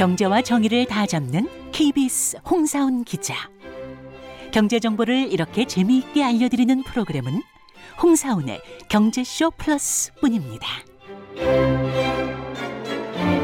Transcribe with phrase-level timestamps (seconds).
[0.00, 3.34] 경제와 정의를 다 잡는 KBS 홍사훈 기자.
[4.50, 7.42] 경제 정보를 이렇게 재미있게 알려드리는 프로그램은
[8.02, 10.66] 홍사훈의 경제쇼 플러스뿐입니다.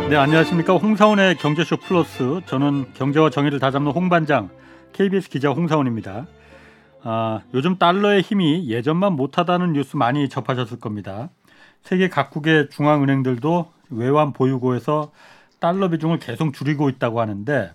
[0.08, 0.78] 네, 안녕하십니까.
[0.78, 2.40] 홍사원의 경제쇼 플러스.
[2.46, 4.48] 저는 경제와 정의를 다 잡는 홍반장
[4.94, 6.26] KBS 기자 홍사원입니다.
[7.02, 11.28] 아, 요즘 달러의 힘이 예전만 못하다는 뉴스 많이 접하셨을 겁니다.
[11.82, 15.12] 세계 각국의 중앙은행들도 외환 보유고에서
[15.58, 17.72] 달러 비중을 계속 줄이고 있다고 하는데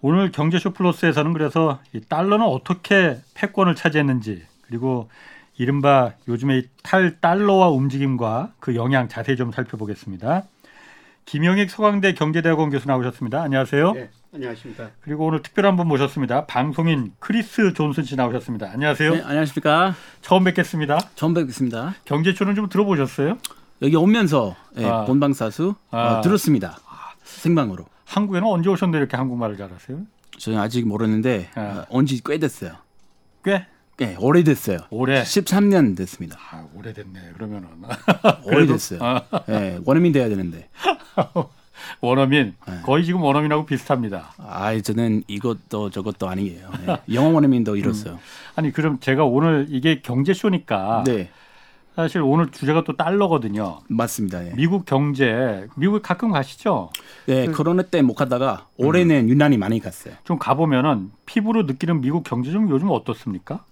[0.00, 5.08] 오늘 경제쇼 플러스에서는 그래서 이 달러는 어떻게 패권을 차지했는지 그리고
[5.56, 10.44] 이른바 요즘의 탈 달러화 움직임과 그 영향 자세히 좀 살펴보겠습니다.
[11.26, 13.42] 김영익 서강대 경제대학원 교수 나오셨습니다.
[13.42, 13.92] 안녕하세요.
[13.92, 14.90] 네, 안녕하십니까.
[15.00, 16.44] 그리고 오늘 특별한 분 모셨습니다.
[16.46, 18.70] 방송인 크리스 존슨 씨 나오셨습니다.
[18.70, 19.14] 안녕하세요.
[19.14, 19.94] 네, 안녕하십니까.
[20.20, 20.98] 처음 뵙겠습니다.
[21.14, 21.94] 처음 뵙겠습니다.
[22.04, 23.38] 경제쇼는 좀 들어보셨어요?
[23.82, 25.04] 여기 오면서 예, 아.
[25.04, 26.18] 본방사수 아.
[26.18, 26.78] 어, 들었습니다.
[27.40, 27.84] 생방으로.
[28.06, 29.98] 한국에는 언제 오셨는데 이렇게 한국말을 잘하세요?
[30.38, 31.60] 저는 아직 모르는데 아.
[31.60, 32.72] 어, 온지 꽤 됐어요.
[33.44, 33.66] 꽤
[34.00, 34.78] 예, 오래됐어요.
[34.90, 35.22] 오래.
[35.22, 36.36] 13년 됐습니다.
[36.50, 37.32] 아, 오래됐네.
[37.34, 37.68] 그러면은
[38.44, 38.98] 오래됐어요.
[39.02, 39.22] 아.
[39.48, 40.68] 예, 원어민 돼야 되는데.
[42.00, 42.80] 원어민 네.
[42.84, 44.32] 거의 지금 원어민하고 비슷합니다.
[44.38, 46.70] 아, 저는 이것도 저것도 아니에요.
[46.88, 48.18] 예, 영어 원어민도 이뤘어요.
[48.56, 51.30] 아니 그럼 제가 오늘 이게 경제 쇼니까 네,
[51.94, 53.78] 사실 오늘 주제가 또 달러거든요.
[53.88, 54.44] 맞습니다.
[54.46, 54.52] 예.
[54.56, 56.90] 미국 경제 미국에 가끔 가시죠?
[57.26, 60.14] 네, 코로나 때 못 가다가 올해는 유난히 많이 갔어요.
[60.24, 63.64] 좀 가보면은 피부로 느끼는 미국 경제 좀 요즘 어떻습니까?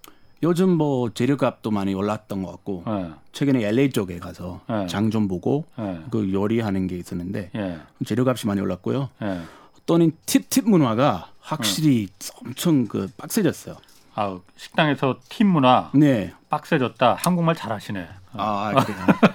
[0.45, 4.87] 요즘 뭐 재료값도 많이 올랐던 것 같고 예, 최근에 LA 쪽에 가서 네.
[4.87, 9.09] 장좀 보고 예, 그 요리하는 게 있었는데 예, 재료값이 많이 올랐고요.
[9.23, 9.41] 예.
[9.87, 12.09] 또는 팁팁 문화가 확실히
[12.45, 13.77] 엄청 그 빡세졌어요.
[14.15, 16.33] 아 식당에서 팀 문화 네.
[16.51, 17.17] 빡세졌다.
[17.19, 18.07] 한국말 잘하시네.
[18.35, 18.73] 아.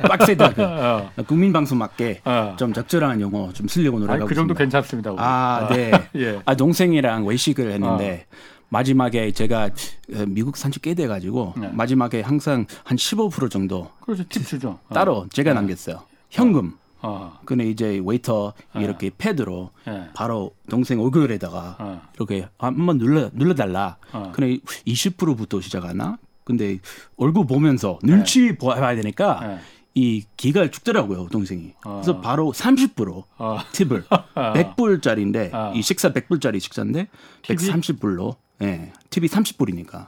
[0.07, 0.53] 빡세다.
[0.53, 0.63] 그.
[0.63, 2.55] 어, 국민 방송 맞게 어.
[2.57, 4.63] 좀 적절한 용어 좀 쓰려고 아니, 노력하고 그 정도 있습니다.
[4.63, 5.11] 괜찮습니다.
[5.11, 5.19] 우리.
[5.19, 5.91] 아, 네.
[6.15, 6.41] 예.
[6.45, 8.25] 아, 동생이랑 외식을 했는데
[8.69, 11.69] 마지막에 제가 어, 미국 산지 꽤 돼가지고 네.
[11.69, 14.79] 마지막에 항상 한 15% 정도 그래서 팁 주죠.
[14.89, 14.93] 어.
[14.93, 16.01] 따로 제가 남겼어요.
[16.29, 16.75] 현금.
[17.01, 20.09] 어, 근데 이제 웨이터 이렇게 패드로 예.
[20.13, 22.01] 바로 동생 얼굴에다가 어.
[22.15, 23.97] 이렇게 한번 눌러 눌러달라.
[24.11, 24.31] 어.
[24.33, 26.17] 근데 20%부터 시작하나?
[26.43, 26.79] 근데
[27.17, 29.59] 얼굴 보면서 눈치 봐야 되니까 네.
[29.95, 31.73] 이 기가 죽더라고요 동생이.
[31.85, 32.01] 어.
[32.01, 33.57] 그래서 바로 30% 어.
[33.73, 34.03] 팁을
[34.35, 35.73] 100불짜리인데 어.
[35.75, 37.07] 이 식사 100불짜리 식사인데
[37.43, 37.57] 팁이?
[37.57, 38.35] 130불로.
[38.63, 38.91] 예.
[39.09, 40.07] 팁이 30불이니까.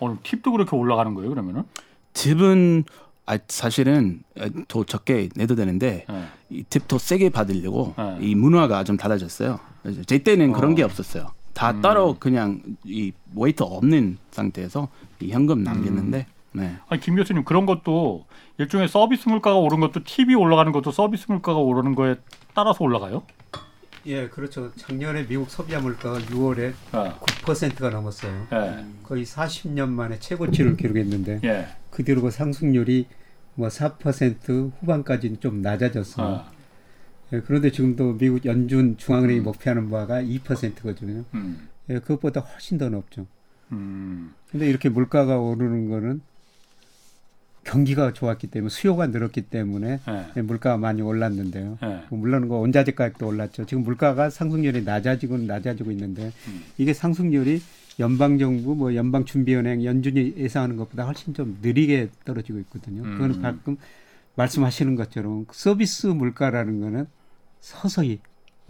[0.00, 1.64] 오늘 팁도 그렇게 올라가는 거예요, 그러면은?
[2.12, 2.84] 팁은
[3.26, 4.22] 아, 사실은
[4.68, 6.24] 더 적게 내도 되는데 예.
[6.48, 8.18] 이팁 더 세게 받으려고 네.
[8.20, 9.58] 이 문화가 좀 달라졌어요.
[10.06, 11.32] 제 때는 그런 게 없었어요.
[11.52, 11.80] 다 음.
[11.80, 14.88] 따로 그냥 이 웨이터 없는 상태에서
[15.20, 16.60] 이 현금 남겼는데 음.
[16.60, 16.76] 네.
[16.88, 18.26] 아니, 김 교수님 그런 것도
[18.58, 22.16] 일종의 서비스 물가가 오른 것도 팁이 올라가는 것도 서비스 물가가 오르는 거에
[22.54, 23.22] 따라서 올라가요?
[24.06, 24.72] 예, 그렇죠.
[24.76, 26.74] 작년에 미국 소비자 물가가 6월에 예.
[26.92, 28.46] 9%가 넘었어요.
[28.52, 28.84] 예.
[29.02, 31.66] 거의 40년 만에 최고치를 기록했는데 예.
[31.90, 33.06] 그 뒤로 그 상승률이
[33.54, 36.26] 뭐 4% 후반까지는 좀 낮아졌어요.
[36.26, 36.44] 어.
[37.32, 41.24] 예, 그런데 지금도 미국 연준 중앙은행이 목표하는 바가 2%거든요.
[41.34, 41.68] 음.
[41.90, 43.26] 예, 그것보다 훨씬 더 높죠.
[43.72, 44.34] 음.
[44.50, 46.20] 근데 이렇게 물가가 오르는 거는
[47.66, 50.26] 경기가 좋았기 때문에 수요가 늘었기 때문에 예.
[50.36, 51.78] 예, 물가가 많이 올랐는데요.
[51.82, 51.86] 예.
[52.08, 53.66] 뭐 물론 그 원자재 가격도 올랐죠.
[53.66, 56.62] 지금 물가가 상승률이 낮아지고 낮아지고 있는데 음.
[56.78, 57.60] 이게 상승률이
[57.98, 63.02] 연방 정부 뭐 연방 준비은행 연준이 예상하는 것보다 훨씬 좀 느리게 떨어지고 있거든요.
[63.02, 63.12] 음.
[63.12, 63.76] 그거는 가끔
[64.36, 67.06] 말씀하시는 것처럼 서비스 물가라는 거는
[67.60, 68.20] 서서히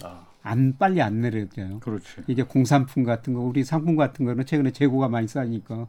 [0.03, 1.81] 아, 안 빨리 안 내려져요.
[1.81, 2.23] 그렇지.
[2.28, 5.87] 이제 공산품 같은 거 우리 상품 같은 거는 최근에 재고가 많이 쌓이니까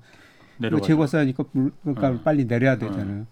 [0.58, 0.86] 내려가.
[0.86, 1.44] 재고 쌓이니까
[1.82, 2.22] 물가를 어.
[2.22, 3.26] 빨리 내려야 되잖아요.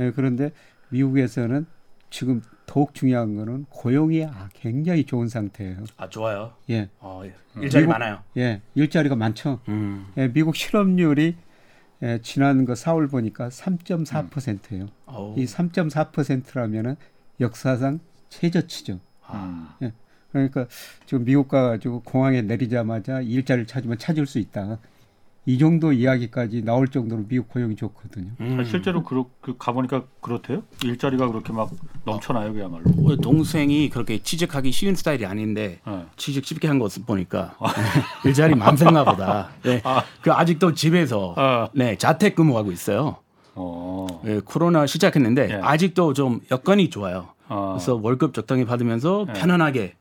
[0.00, 0.52] 예, 그런데
[0.90, 1.66] 미국에서는
[2.10, 5.84] 지금 더욱 중요한 거는 고용이 아, 굉장히 좋은 상태예요.
[5.96, 6.52] 아 좋아요.
[6.70, 7.22] 예, 어,
[7.56, 8.22] 일자리 많아요.
[8.36, 9.60] 예, 일자리가 많죠.
[9.68, 10.06] 음.
[10.16, 11.36] 예, 미국 실업률이
[12.02, 14.88] 예, 지난 그 4월 보니까 3.4%예요.
[15.06, 15.38] 어우.
[15.38, 16.96] 이 3.4%라면은
[17.40, 19.00] 역사상 최저치죠.
[19.34, 19.68] 음.
[20.32, 20.66] 그러니까
[21.06, 24.78] 지금 미국 가가지고 공항에 내리자마자 일자리를 찾으면 찾을 수 있다.
[25.44, 28.30] 이 정도 이야기까지 나올 정도로 미국 고용이 좋거든요.
[28.40, 28.58] 음.
[28.60, 30.62] 아, 실제로 그렇, 그 가보니까 그렇대요?
[30.84, 31.70] 일자리가 그렇게 막
[32.04, 32.84] 넘쳐나요, 그야말로.
[33.04, 36.04] 어, 동생이 그렇게 취직하기 쉬운 스타일이 아닌데 예.
[36.16, 37.56] 취직 쉽게 한 거 보니까
[38.24, 39.50] 일자리 많았나 보다.
[39.64, 39.80] 네.
[39.84, 40.04] 아.
[40.20, 41.68] 그 아직도 집에서 아.
[41.74, 43.16] 네 자택 근무하고 있어요.
[43.56, 44.06] 어.
[44.26, 45.54] 예, 코로나 시작했는데 예.
[45.60, 47.28] 아직도 좀 여건이 좋아요.
[47.48, 47.74] 어.
[47.74, 49.32] 그래서 월급 적당히 받으면서 예.
[49.32, 49.94] 편안하게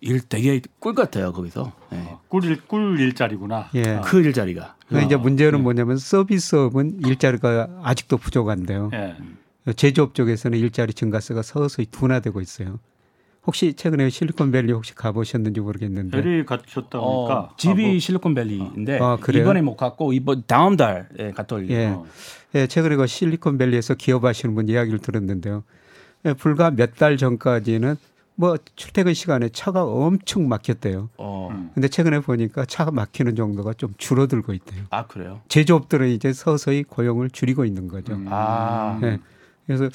[0.00, 1.72] 일 되게 꿀 같아요 거기서.
[1.92, 1.96] 예.
[1.96, 3.68] 어, 꿀, 일, 꿀 일자리구나.
[3.74, 4.00] 예.
[4.04, 4.76] 그 일자리가.
[4.88, 8.90] 근데 이제 어, 문제는 뭐냐면 서비스업은 일자리가 아직도 부족한데요.
[8.94, 9.16] 예.
[9.76, 12.78] 제조업 쪽에서는 일자리 증가세가 서서히 둔화되고 있어요.
[13.46, 19.18] 혹시 최근에 실리콘밸리 혹시 가보셨는지 모르겠는데 베리 가셨다 어, 보니까 집이 아, 뭐, 실리콘밸리인데 아?
[19.34, 21.78] 이번에 못 갔고 이번 다음 달에 갔다 올게요.
[21.78, 21.86] 예.
[21.86, 22.06] 어.
[22.54, 25.64] 예, 최근에 그 실리콘밸리에서 기업하시는 분 이야기를 들었는데요.
[26.26, 27.96] 예, 불과 몇 달 전까지는
[28.40, 31.10] 뭐 출퇴근 시간에 차가 엄청 막혔대요.
[31.16, 31.48] 어.
[31.50, 31.72] 음.
[31.74, 34.84] 근데 최근에 보니까 차가 막히는 정도가 좀 줄어들고 있대요.
[34.90, 35.40] 아 그래요?
[35.48, 38.14] 제조업들은 이제 서서히 고용을 줄이고 있는 거죠.
[38.14, 38.26] 음.
[38.30, 39.00] 아.
[39.02, 39.18] 예.
[39.66, 39.88] 그래서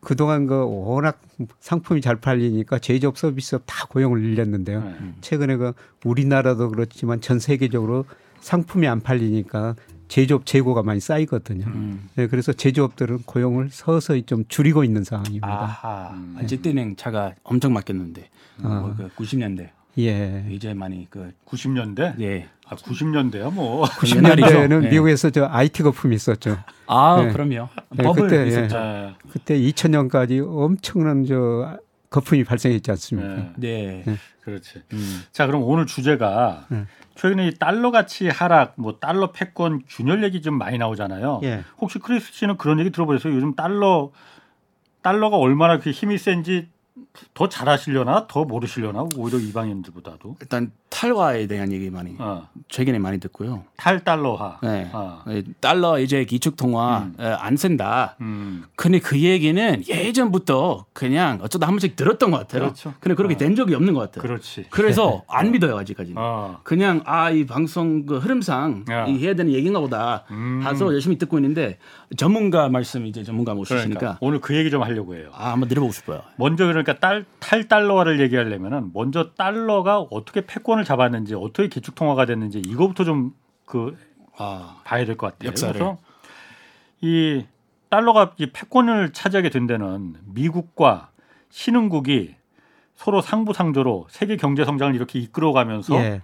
[0.00, 1.22] 그동안 그 워낙
[1.60, 4.82] 상품이 잘 팔리니까 제조업 서비스업 다 고용을 늘렸는데요.
[4.82, 4.96] 네.
[5.20, 5.72] 최근에 그
[6.04, 8.06] 우리나라도 그렇지만 전 세계적으로
[8.40, 9.76] 상품이 안 팔리니까
[10.14, 11.66] 제조업 재고가 많이 쌓이거든요.
[11.66, 12.08] 음.
[12.14, 15.48] 네, 그래서 제조업들은 고용을 서서히 좀 줄이고 있는 상황입니다.
[15.48, 16.10] 아하.
[16.14, 16.36] 음.
[16.38, 18.30] 아, 제때는 차가 엄청 막혔는데
[18.62, 18.68] 아.
[18.68, 20.46] 뭐, 그 90년대 예.
[20.50, 22.20] 이제 많이 그 90년대?
[22.20, 22.48] 예.
[22.64, 23.86] 아 90년대야 뭐.
[23.86, 24.90] 90년대에는 예.
[24.90, 26.58] 미국에서 저 IT 거품이 있었죠.
[26.86, 27.32] 아 네.
[27.32, 27.68] 그럼요.
[27.90, 28.46] 네, 버블 그때, 예.
[28.46, 28.78] 있었죠.
[28.78, 29.14] 네.
[29.32, 31.76] 그때 2000년까지 엄청난 저
[32.10, 33.52] 거품이 발생했지 않습니까?
[33.56, 34.04] 네.
[34.44, 34.82] 그렇지.
[34.92, 35.22] 음.
[35.32, 36.86] 자 그럼 오늘 주제가 네.
[37.14, 41.40] 최근에 이 달러 가치 하락, 뭐 달러 패권 균열 얘기 좀 많이 나오잖아요.
[41.44, 41.64] 예.
[41.78, 43.34] 혹시 크리스 씨는 그런 얘기 들어보셨어요?
[43.34, 44.10] 요즘 달러
[45.02, 46.68] 달러가 얼마나 그 힘이 센지
[47.32, 53.64] 더 잘하시려나 더 모르시려나 오히려 이방인들보다도 일단 탈달러화에 대한 얘기 많이 어, 최근에 많이 듣고요.
[53.76, 54.58] 탈달러화.
[54.62, 54.88] 네.
[54.92, 55.24] 어.
[55.28, 57.16] 예, 달러 이제 기축 통화 음.
[57.18, 58.14] 에, 안 쓴다.
[58.20, 58.64] 음.
[58.76, 62.62] 근데 그 얘기는 예전부터 그냥 어쩌다 한 번씩 들었던 것 같아요.
[62.62, 62.94] 그렇죠.
[63.00, 63.38] 근데 그렇게 어.
[63.38, 64.22] 된 적이 없는 것 같아요.
[64.22, 64.66] 그렇지.
[64.70, 66.16] 그래서 안 믿어요 아직까지는.
[66.16, 66.60] 어.
[66.62, 69.06] 그냥 아 이 방송 그 흐름상 야.
[69.06, 70.60] 이 해야 되는 얘기인가 보다 음.
[70.62, 71.78] 해서 열심히 듣고 있는데
[72.16, 75.30] 전문가 말씀 이제 전문가 모시시니까 그러니까 오늘 그 얘기 좀 하려고 해요.
[75.32, 76.22] 아 한번 들어보고 싶어요.
[76.36, 83.04] 먼저 그러니까 딸, 탈달러화를 얘기하려면은 먼저 달러가 어떻게 패권을 잡았는지 어떻게 기축 통화가 됐는지 이거부터
[83.04, 83.96] 좀그
[84.36, 85.48] 아 봐야 될 것 같아요.
[85.50, 85.72] 역사를.
[85.72, 85.98] 그래서
[87.00, 87.44] 이
[87.90, 91.10] 달러가 이 패권을 차지하게 된 데는 미국과
[91.50, 92.34] 신흥국이
[92.96, 96.22] 서로 상부상조로 세계 경제 성장을 이렇게 이끌어가면서 예.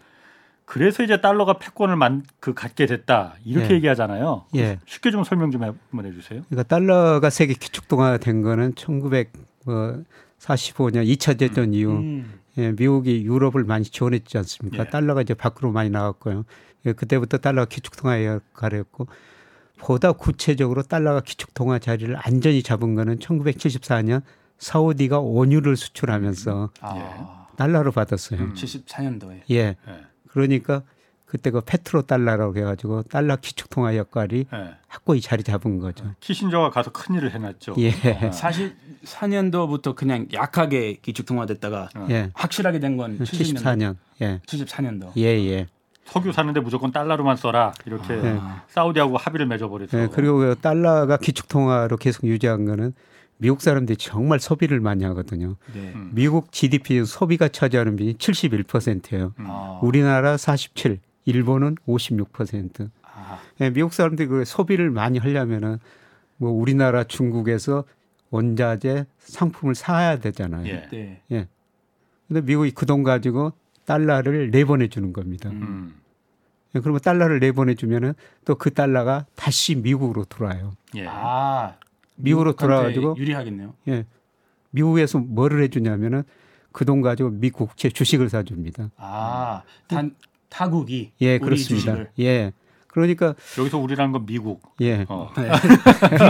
[0.64, 3.74] 그래서 이제 달러가 패권을 만, 그 갖게 됐다 이렇게 예.
[3.74, 4.44] 얘기하잖아요.
[4.54, 4.78] 예.
[4.86, 6.42] 쉽게 좀 설명 좀 한번 해주세요.
[6.48, 10.04] 그러니까 달러가 세계 기축통화 된 거는 1945년
[11.06, 12.39] 2차 대전 이후 음.
[12.58, 14.84] 예, 미국이 유럽을 많이 지원했지 않습니까?
[14.84, 14.90] 예.
[14.90, 16.44] 달러가 이제 밖으로 많이 나왔고요.
[16.86, 19.06] 예, 그때부터 달러가 기축통화 역할을 했고
[19.78, 24.22] 보다 구체적으로 달러가 기축통화 자리를 안전히 잡은 거는 1974년
[24.58, 28.40] 사우디가 원유를 수출하면서 아 달러로 받았어요.
[28.40, 28.54] 음.
[28.54, 29.56] 74년도에 예.
[29.56, 29.76] 예.
[30.28, 30.82] 그러니까
[31.30, 34.74] 그때 그 페트로 달러라고 해가지고 달러 기축통화 역할이 예.
[34.88, 36.04] 확고히 자리 잡은 거죠.
[36.18, 37.76] 키신저가 가서 큰 일을 해놨죠.
[37.78, 37.90] 예.
[37.90, 38.30] 어.
[38.30, 42.08] 44년도부터 그냥 약하게 기축 통화 됐다가 어.
[42.10, 42.30] 예.
[42.34, 43.62] 확실하게 된건 74년도.
[43.62, 43.96] 74년.
[44.22, 44.40] 예.
[44.44, 45.12] 74년도.
[45.18, 45.68] 예, 예.
[46.06, 48.40] 석유 사는데 무조건 달러로만 써라 이렇게 네.
[48.66, 52.92] 사우디하고 합의를 맺어버려서 예, 그리고 그 달러가 기축통화로 계속 유지한 거는
[53.36, 55.54] 미국 사람들이 정말 소비를 많이 하거든요.
[55.72, 55.92] 네.
[55.94, 56.10] 음.
[56.12, 59.32] 미국 GDP 소비가 차지하는 비율이 71%예요.
[59.38, 59.46] 음.
[59.48, 59.78] 아.
[59.80, 60.98] 우리나라 47,
[61.30, 62.90] 일본은 56%.
[63.02, 63.40] 아.
[63.60, 65.78] 예, 미국 사람들이 그 소비를 많이 하려면은
[66.36, 67.84] 뭐 우리나라 중국에서
[68.30, 70.66] 원자재 상품을 사야 되잖아요.
[70.66, 70.88] 예.
[71.28, 71.48] 네.
[72.28, 73.52] 근데 미국이 그 돈 가지고
[73.84, 75.50] 달러를 내보내 주는 겁니다.
[75.50, 75.62] 음.
[75.62, 75.94] 음.
[76.74, 80.72] 예, 그러면 달러를 내보내 주면은 또 그 달러가 다시 미국으로 돌아요.
[80.96, 81.06] 예.
[81.08, 81.74] 아.
[82.16, 83.74] 미국으로 돌아가지고 유리하겠네요.
[83.88, 84.04] 예.
[84.70, 86.22] 미국에서 뭐를 해주냐면은
[86.72, 88.90] 그 돈 가지고 미국 제 주식을 사줍니다.
[88.96, 90.14] 아, 단
[90.50, 91.92] 타국이 예, 우리 그렇습니다.
[91.92, 92.10] 주식을.
[92.20, 92.52] 예.
[92.92, 94.62] 그러니까 여기서 우리라는 건 미국.
[94.80, 95.04] 예.
[95.08, 95.30] 어.
[95.36, 95.50] 네.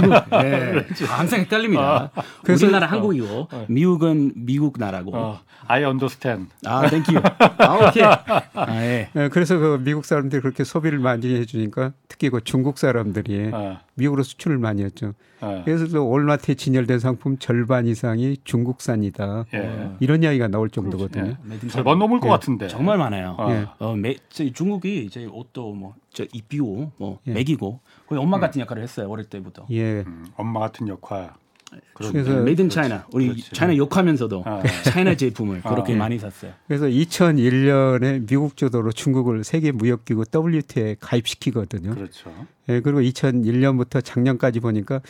[0.00, 0.30] 미국.
[0.30, 0.86] 네.
[1.06, 2.10] 항상 헷갈립니다.
[2.44, 3.66] 그래서- 우리나라 한국이고 어.
[3.68, 5.16] 미국은 미국 나라고.
[5.16, 5.40] 어.
[5.66, 6.50] I understand.
[6.66, 7.12] 아, thank you.
[7.58, 8.02] 아, 오케이.
[8.04, 9.08] 아, 예.
[9.14, 13.78] 예, 그래서 그 미국 사람들이 그렇게 소비를 많이 해주니까 특히 그 중국 사람들이 어.
[13.94, 15.12] 미국으로 수출을 많이 했죠.
[15.40, 15.62] 어.
[15.64, 19.44] 그래서 또 월마트에 진열된 상품 절반 이상이 중국산이다.
[19.54, 19.90] 예.
[20.00, 21.36] 이런 이야기가 나올 정도거든요.
[21.44, 22.30] made in 절반 넘을 것 예.
[22.30, 22.68] 같은데.
[22.68, 23.36] 정말 많아요.
[23.38, 23.50] 어.
[23.50, 23.66] 예.
[23.78, 27.32] 어, 매, 저 중국이 이제 옷도 뭐저 입히고 뭐 예.
[27.32, 29.66] 먹이고 거의 엄마 같은 역할을 했어요 어릴 때부터.
[29.70, 30.00] 예.
[30.06, 31.32] 음, 엄마 같은 역할.
[31.94, 32.68] 그래서- made in.
[32.68, 33.52] China 우리 그렇지.
[33.52, 34.62] China 욕하면서 어.
[34.84, 35.68] China 제품을 어.
[35.70, 35.96] 그렇게 예.
[35.96, 36.52] 많이 샀어요.
[36.66, 41.94] 그래서 2001년에 미국 주도로 중국을 세계 무역기구 WTO에 가입시키거든요.
[41.94, 42.32] 그렇죠.
[42.68, 45.00] 예, 그리고 2001년부터 작년까지 보니까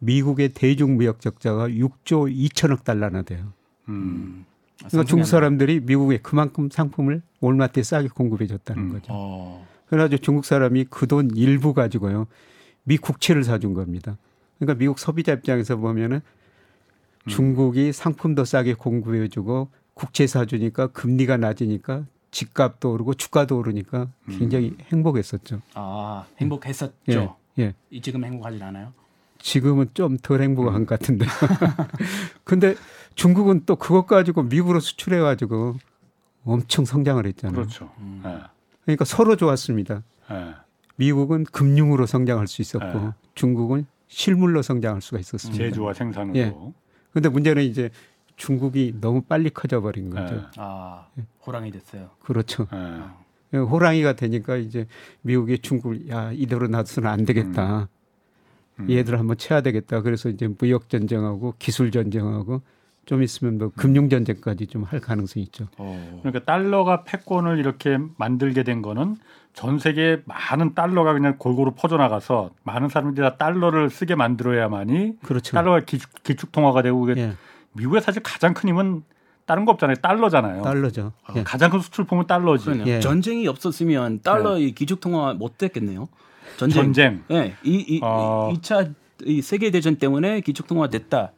[0.00, 3.52] 미국의 대중 무역 적자가 6조 2천억 달러나 돼요.
[3.88, 4.44] 음.
[4.78, 8.92] 그러니까 중국 사람들이 미국에 그만큼 상품을 월마트에 싸게 공급해 줬다는 음.
[8.92, 9.06] 거죠.
[9.10, 9.66] 어.
[9.88, 12.26] 그래가지고 중국 사람이 그 돈 일부 가지고요.
[12.84, 14.16] 미 국채를 사준 겁니다.
[14.58, 16.16] 그러니까 미국 소비자 입장에서 보면은
[17.24, 17.28] 음.
[17.28, 25.60] 중국이 상품도 싸게 공급해주고 국채 사주니까 금리가 낮으니까 집값도 오르고 주가도 오르니까 굉장히 행복했었죠.
[25.74, 27.36] 아 행복했었죠.
[27.58, 27.74] 예, 예.
[27.90, 28.92] 이 지금 행복하진 않아요.
[29.40, 31.24] 지금은 좀 덜 행복한 것 같은데.
[32.44, 32.74] 근데
[33.14, 35.76] 중국은 또 그것 가지고 미국으로 수출해 가지고
[36.44, 37.54] 엄청 성장을 했잖아요.
[37.56, 37.90] 그렇죠.
[37.98, 38.22] 음.
[38.26, 38.38] 예.
[38.88, 40.02] 그러니까 서로 좋았습니다.
[40.30, 40.54] 예.
[40.96, 43.10] 미국은 금융으로 성장할 수 있었고 네.
[43.34, 45.62] 중국은 실물로 성장할 수가 있었습니다.
[45.62, 46.38] 제조와 생산으로.
[46.38, 46.54] 예.
[47.12, 47.90] 근데 문제는 이제
[48.36, 50.36] 중국이 너무 빨리 커져 버린 거죠.
[50.36, 50.40] 예.
[50.56, 51.06] 아
[51.46, 52.08] 호랑이 됐어요.
[52.20, 52.66] 그렇죠.
[53.52, 53.58] 예.
[53.58, 54.86] 호랑이가 되니까 이제
[55.20, 57.88] 미국이 중국을 야 이대로 놔두서는 안 되겠다.
[58.80, 58.90] 음.
[58.90, 60.00] 얘들 한번 쳐야 되겠다.
[60.00, 62.62] 그래서 이제 무역 전쟁하고 기술 전쟁하고
[63.08, 65.66] 좀 있으면 뭐 금융 전쟁까지 좀 할 가능성이 있죠.
[65.78, 66.20] 어.
[66.22, 69.16] 그러니까 달러가 패권을 이렇게 만들게 된 거는
[69.54, 75.54] 전 세계 많은 달러가 그냥 골고루 퍼져나가서 많은 사람들이 다 달러를 쓰게 만들어야만이 그렇죠.
[75.54, 77.32] 달러가 기축, 기축 통화가 되고 그게 예,
[77.72, 79.02] 미국의 사실 가장 큰 힘은
[79.46, 79.96] 다른 거 없잖아요.
[79.96, 80.62] 달러잖아요.
[80.62, 81.12] 달러죠.
[81.34, 81.42] 예.
[81.42, 82.82] 가장 큰 수출품은 달러지.
[82.86, 83.00] 예.
[83.00, 86.08] 전쟁이 없었으면 달러의 기축 통화 못 됐겠네요.
[86.58, 86.82] 전쟁.
[86.82, 87.24] 전쟁.
[87.30, 87.54] 예.
[87.64, 88.50] 이, 이, 어.
[88.52, 91.32] 이 2차 이 세계 대전 때문에 기축 통화 됐다.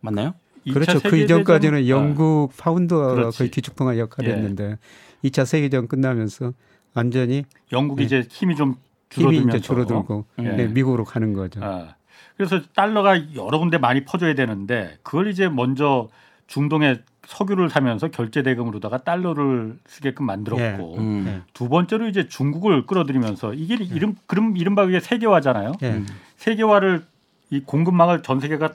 [0.00, 0.34] 맞나요?
[0.72, 1.00] 그렇죠.
[1.00, 1.88] 그 이전까지는 어.
[1.88, 3.38] 영국 파운드가 그렇지.
[3.38, 4.34] 거의 기축통화 역할을 예.
[4.34, 4.78] 했는데
[5.24, 6.52] 2차 세계대전 끝나면서
[6.94, 8.06] 완전히 영국이 예.
[8.06, 8.76] 이제 힘이 좀
[9.10, 10.42] 힘이 줄어들면서 이제 줄어들고 예.
[10.42, 11.60] 네, 미국으로 가는 거죠.
[11.62, 11.94] 아,
[12.36, 16.08] 그래서 달러가 여러 군데 많이 퍼져야 되는데 그걸 이제 먼저
[16.46, 21.24] 중동에 석유를 사면서 결제 대금으로다가 달러를 쓰게끔 만들었고 음.
[21.28, 21.42] 예.
[21.52, 25.72] 두 번째로 이제 중국을 끌어들이면서 이게 이름 그럼 이른바 그게 세계화잖아요.
[25.82, 25.90] 예.
[25.90, 26.06] 음.
[26.36, 27.04] 세계화를
[27.50, 28.74] 이 공급망을 전 세계가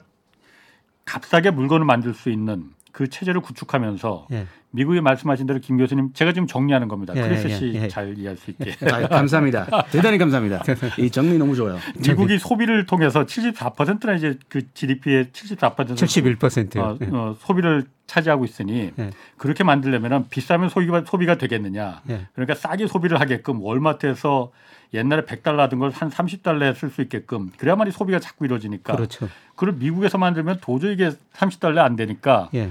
[1.04, 4.46] 값싸게 물건을 만들 수 있는 그 체제를 구축하면서 예.
[4.74, 7.14] 미국이 말씀하신 대로 김 교수님 제가 지금 정리하는 겁니다.
[7.16, 7.88] 예, 크리스 예, 씨 예.
[7.88, 8.74] 잘 이해할 수 있게.
[8.90, 9.84] 아, 감사합니다.
[9.92, 10.62] 대단히 감사합니다.
[10.98, 11.78] 이 정리 너무 좋아요.
[11.96, 16.82] 미국이 소비를 통해서 74%나 이제 그 GDP의 74% 71%요.
[16.82, 17.06] 어, 예.
[17.12, 19.10] 어, 소비를 차지하고 있으니 예.
[19.36, 22.02] 그렇게 만들려면 비싸면 소비가, 소비가 되겠느냐.
[22.10, 22.26] 예.
[22.34, 24.50] 그러니까 싸게 소비를 하게끔 월마트에서
[24.92, 29.28] 옛날에 100달러 하던 걸 한 30달러에 쓸 수 있게끔 그래야만이 소비가 자꾸 이루어지니까 그렇죠.
[29.54, 32.70] 그걸 미국에서 만들면 도저히 이게 30달러 안 되니까 예.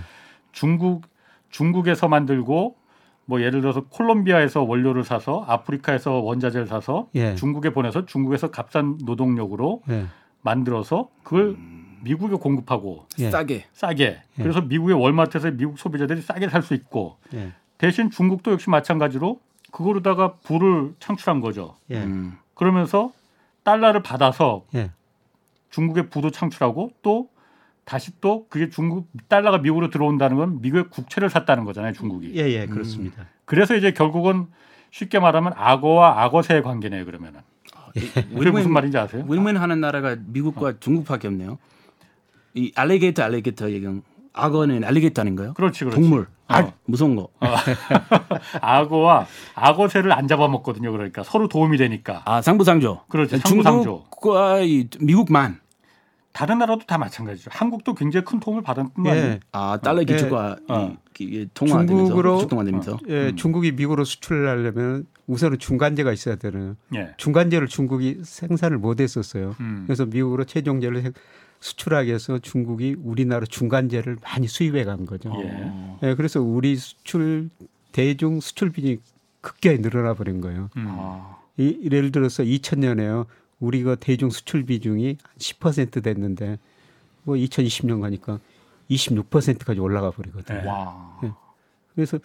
[0.51, 1.03] 중국
[1.53, 2.75] 중국에서 만들고
[3.25, 7.35] 뭐 예를 들어서 콜롬비아에서 원료를 사서 아프리카에서 원자재를 사서 예.
[7.35, 10.07] 중국에 보내서 중국에서 값싼 노동력으로 예.
[10.41, 11.55] 만들어서 그걸
[12.01, 13.29] 미국에 공급하고 예.
[13.29, 13.65] 싸게.
[13.71, 17.53] 싸게 그래서 미국의 월마트에서 미국 소비자들이 싸게 살 수 있고 예.
[17.77, 19.39] 대신 중국도 역시 마찬가지로
[19.71, 21.75] 그거로다가 부를 창출한 거죠.
[21.91, 22.03] 예.
[22.03, 22.37] 음.
[22.55, 23.13] 그러면서
[23.63, 24.91] 달러를 받아서 예.
[25.69, 27.29] 중국의 부도 창출하고 또
[27.85, 32.33] 다시 또 그게 중국 달러가 미국으로 들어온다는 건 미국의 국채를 샀다는 거잖아요, 중국이.
[32.35, 33.27] 예, 예, 그렇습니다.
[33.45, 34.47] 그래서 이제 결국은
[34.91, 37.41] 쉽게 말하면 악어와 악어새의 관계네요, 그러면은.
[37.93, 39.23] 그게 무슨 말인지 아세요?
[39.27, 41.59] 윈윈 하는 나라가 미국과 중국밖에 없네요.
[42.55, 44.01] 이 알리게이터 알리게이터 얘기는
[44.33, 45.53] 악어는 알리게이터 아닌가요?
[45.53, 45.99] 그렇지, 그렇지.
[45.99, 46.27] 동물.
[46.47, 46.73] 아, 어.
[46.85, 47.29] 무서운 거.
[48.61, 50.91] 악어와 악어새를 안 잡아먹거든요.
[50.91, 52.21] 그러니까 서로 도움이 되니까.
[52.25, 53.01] 아, 상부상조.
[53.07, 53.37] 그렇죠.
[53.37, 53.83] 상부상조.
[53.83, 55.59] 중국과 이 미국만
[56.33, 57.51] 다른 나라도 다 마찬가지죠.
[57.53, 59.39] 한국도 굉장히 큰 도움을 받은 뿐만 아니라 예.
[59.51, 60.01] 아, 달러
[60.67, 60.97] 어.
[61.19, 63.35] 이, 이 통화되면서 중국으로 기축 통화되면서 예, 음.
[63.35, 66.75] 중국이 미국으로 수출을 하려면 우선은 중간재가 있어야 되는.
[66.95, 67.13] 예.
[67.17, 69.55] 중간재를 중국이 생산을 못 했었어요.
[69.59, 69.83] 음.
[69.85, 71.13] 그래서 미국으로 최종재를 생-
[71.59, 75.31] 수출하기 위해서 중국이 우리나라 중간재를 많이 수입해 간 거죠.
[75.45, 75.49] 예.
[75.53, 75.99] 어.
[76.03, 77.49] 예, 그래서 우리 수출
[77.91, 78.97] 대중 수출 비중이
[79.41, 80.69] 급격히 늘어나 버린 거예요.
[80.77, 80.85] 음.
[80.89, 81.37] 아.
[81.57, 83.27] 이, 예를 들어서 2000년에요.
[83.63, 86.59] 우리가 대중 수출 비중이 한 10% 됐는데
[87.23, 88.39] 뭐 2020년 가니까
[88.89, 90.61] 26%까지 올라가 버리거든요.
[90.61, 90.67] 네.
[90.67, 91.17] 와.
[91.95, 92.19] 그래서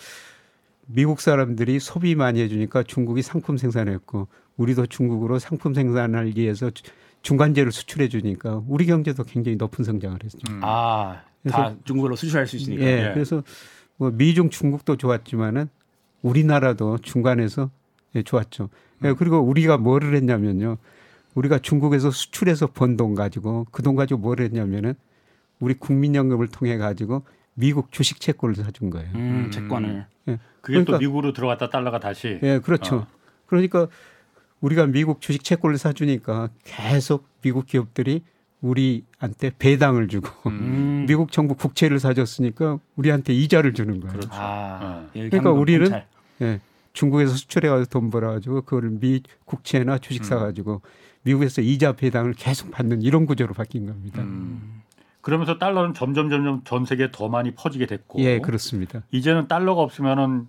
[0.86, 4.26] 미국 사람들이 소비 많이 해주니까 중국이 상품 생산했고
[4.56, 6.82] 우리도 중국으로 상품 생산을 위해서 주-
[7.22, 10.38] 중간재를 수출해 주니까 우리 경제도 굉장히 높은 성장을 했죠.
[10.50, 10.60] 음.
[10.64, 12.82] 아, 다 중국으로 수출할 수 있으니까.
[12.84, 13.12] 예, 예.
[13.14, 13.42] 그래서
[13.96, 15.68] 뭐 미중 중국도 좋았지만은
[16.22, 17.70] 우리나라도 중간에서
[18.16, 18.70] 예, 좋았죠.
[19.04, 20.78] 예, 그리고 우리가 뭐를 했냐면요.
[21.38, 24.94] 우리가 중국에서 수출해서 번 돈 가지고 그 돈 가지고 뭘 했냐면은
[25.60, 27.22] 우리 국민연금을 통해 가지고
[27.54, 29.08] 미국 주식 채권을 사준 거예요.
[29.14, 29.50] 음, 음.
[29.50, 30.06] 채권을.
[30.24, 32.96] 그게 또 그러니까- 미국으로 들어갔다 달러가 다시 예, 그렇죠.
[32.96, 33.06] 어.
[33.46, 33.86] 그러니까
[34.60, 38.22] 우리가 미국 주식 채권을 사주니까 계속 미국 기업들이
[38.60, 41.06] 우리한테 배당을 주고 음.
[41.08, 44.12] 미국 정부 국채를 사줬으니까 우리한테 이자를 주는 거예요.
[44.12, 44.28] 그렇죠.
[44.32, 45.10] 아, 어.
[45.12, 45.88] 그러니까 우리는.
[46.42, 46.60] 예,
[46.92, 50.24] 중국에서 수출해 가지고 돈 벌어 가지고 그걸 미 국채나 주식 음.
[50.24, 50.82] 사 가지고
[51.22, 54.22] 미국에서 이자 배당을 계속 받는 이런 구조로 바뀐 겁니다.
[54.22, 54.82] 음.
[55.20, 59.02] 그러면서 달러는 점점 점점 전 세계에 더 많이 퍼지게 됐고 예, 그렇습니다.
[59.10, 60.48] 이제는 달러가 없으면은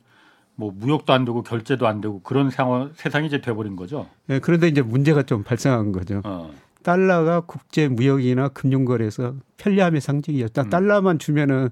[0.56, 4.08] 뭐 무역도 안 되고 결제도 안 되고 그런 상황 세상이 이제 돼버린 거죠.
[4.30, 6.22] 예, 그런데 이제 문제가 좀 발생한 거죠.
[6.24, 6.52] 어.
[6.84, 10.62] 달러가 국제 무역이나 금융 거래에서 편리함의 상징이었다.
[10.64, 10.70] 음.
[10.70, 11.70] 달러만 주면은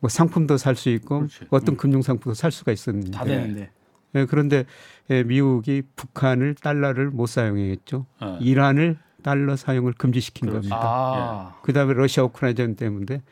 [0.00, 1.46] 뭐 상품도 살 수 있고 그렇지.
[1.50, 1.76] 어떤 음.
[1.78, 3.10] 금융 상품도 살 수가 있었는데.
[3.10, 3.70] 다 되는데.
[4.14, 4.64] 예, 그런데
[5.10, 8.06] 예, 미국이 북한을 달러를 못 사용했죠.
[8.20, 8.38] 어.
[8.40, 10.68] 이란을 달러 사용을 금지시킨 그렇지.
[10.68, 10.88] 겁니다.
[10.88, 11.54] 아.
[11.62, 13.22] 그다음에 러시아 우크라이나 전 때문에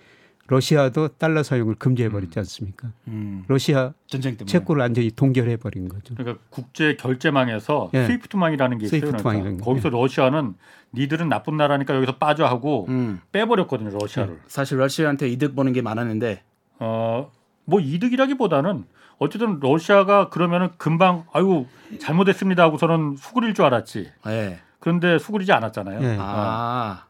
[0.51, 2.91] 러시아도 달러 사용을 금지해 버렸지 않습니까?
[3.09, 3.45] 음.
[3.49, 4.51] 러시아 전쟁 때문에.
[4.51, 6.15] 채권을 완전히 동결해 버린 거죠.
[6.15, 8.07] 그러니까 국제 결제망에서 예.
[8.07, 9.01] 스위프트망이라는 게 있어요.
[9.01, 9.71] 스위프트망이라는 그러니까 게.
[9.71, 10.55] 거기서 러시아는
[10.95, 13.21] 니들은 나쁜 나라니까 여기서 빠져 하고 음.
[13.33, 14.41] 빼버렸거든요 러시아를.
[14.47, 16.43] 사실 러시아한테 이득 보는 게 많았는데
[16.79, 17.31] 어,
[17.69, 18.85] 뭐 이득이라기보다는
[19.19, 21.67] 어쨌든 러시아가 그러면은 금방 아유
[22.01, 24.11] 잘못했습니다 하고서는 수그릴 줄 알았지.
[24.29, 24.59] 예.
[24.81, 26.03] 그런데 수그리지 않았잖아요.
[26.03, 26.17] 예.
[26.19, 27.05] 아.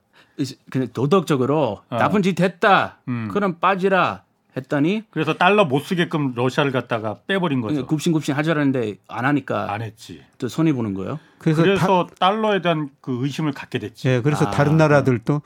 [0.71, 1.97] 근데 도덕적으로 어.
[1.97, 2.99] 나쁜 짓 했다.
[3.07, 3.29] 음.
[3.33, 4.25] 그럼 빠지라
[4.57, 7.87] 했더니 그래서 달러 못 쓰게끔 러시아를 갖다가 빼버린 거죠.
[7.87, 10.23] 굽신굽신 하자라는데 안 하니까 안 했지.
[10.39, 11.21] 또 손해 보는 거예요.
[11.39, 14.09] 그래서, 그래서, 다, 달러에 대한 그 의심을 갖게 됐지.
[14.09, 14.51] 예, 그래서 아.
[14.51, 15.41] 다른 나라들도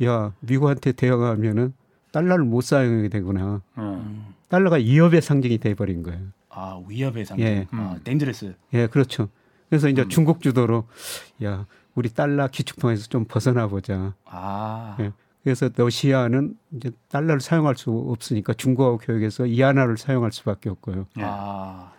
[0.00, 0.06] 예.
[0.06, 1.74] 야 미국한테 대응하면은
[2.12, 3.62] 달러를 못 사용하게 되구나.
[3.74, 4.32] 어.
[4.52, 6.20] 달러가 위협의 상징이 돼 버린 거예요.
[6.50, 7.46] 아 위협의 상징.
[7.46, 7.66] 예.
[7.70, 8.00] 아, 음.
[8.04, 8.54] 덴저레스.
[8.74, 9.30] 예, 그렇죠.
[9.70, 10.08] 그래서 이제 음.
[10.10, 10.86] 중국 주도로
[11.42, 14.14] 야 우리 달러 기축통화에서 좀 벗어나 보자.
[14.26, 14.98] 아.
[15.00, 15.12] 예.
[15.42, 21.06] 그래서 러시아는 이제 달러를 사용할 수 없으니까 중국하고 교역해서 이하나를 사용할 수밖에 없고요.
[21.16, 21.22] 예.
[21.24, 21.90] 아.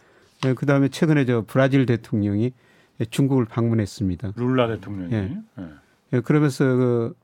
[0.46, 2.52] 예, 그다음에 최근에 저 브라질 대통령이
[3.10, 4.34] 중국을 방문했습니다.
[4.36, 5.12] 룰라 대통령이.
[5.12, 5.38] 예.
[5.58, 5.66] 예.
[6.14, 7.16] 예, 그러면서 그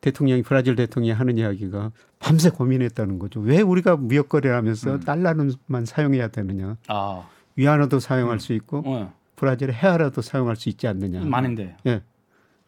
[0.00, 3.40] 대통령이 브라질 대통령이 하는 이야기가 밤새 고민했다는 거죠.
[3.40, 5.00] 왜 우리가 무역 거래를 하면서 음.
[5.00, 6.76] 달러는만 사용해야 되느냐?
[6.88, 7.28] 아.
[7.56, 9.12] 위안화도 사용할 수 있고 어.
[9.36, 11.24] 브라질의 헤아라도 사용할 수 있지 않느냐?
[11.24, 11.76] 많은데.
[11.86, 12.02] 예.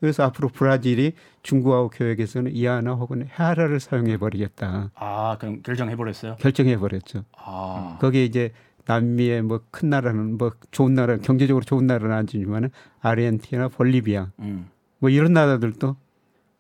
[0.01, 6.37] 그래서 앞으로 브라질이 중국하고 교역에서는 이하나 혹은 헤아라를 사용해 버리겠다 아 그럼 결정해 버렸어요.
[6.41, 7.25] 결정해 버렸죠.
[7.37, 7.99] 아.
[8.01, 8.53] 거기에 이제
[8.87, 12.71] 남미의 뭐 큰 나라는 뭐 좋은 나라 경제적으로 좋은 나라는 아니지만은
[13.01, 14.69] 아르헨티나, 볼리비아 음.
[14.99, 15.97] 뭐 이런 나라들도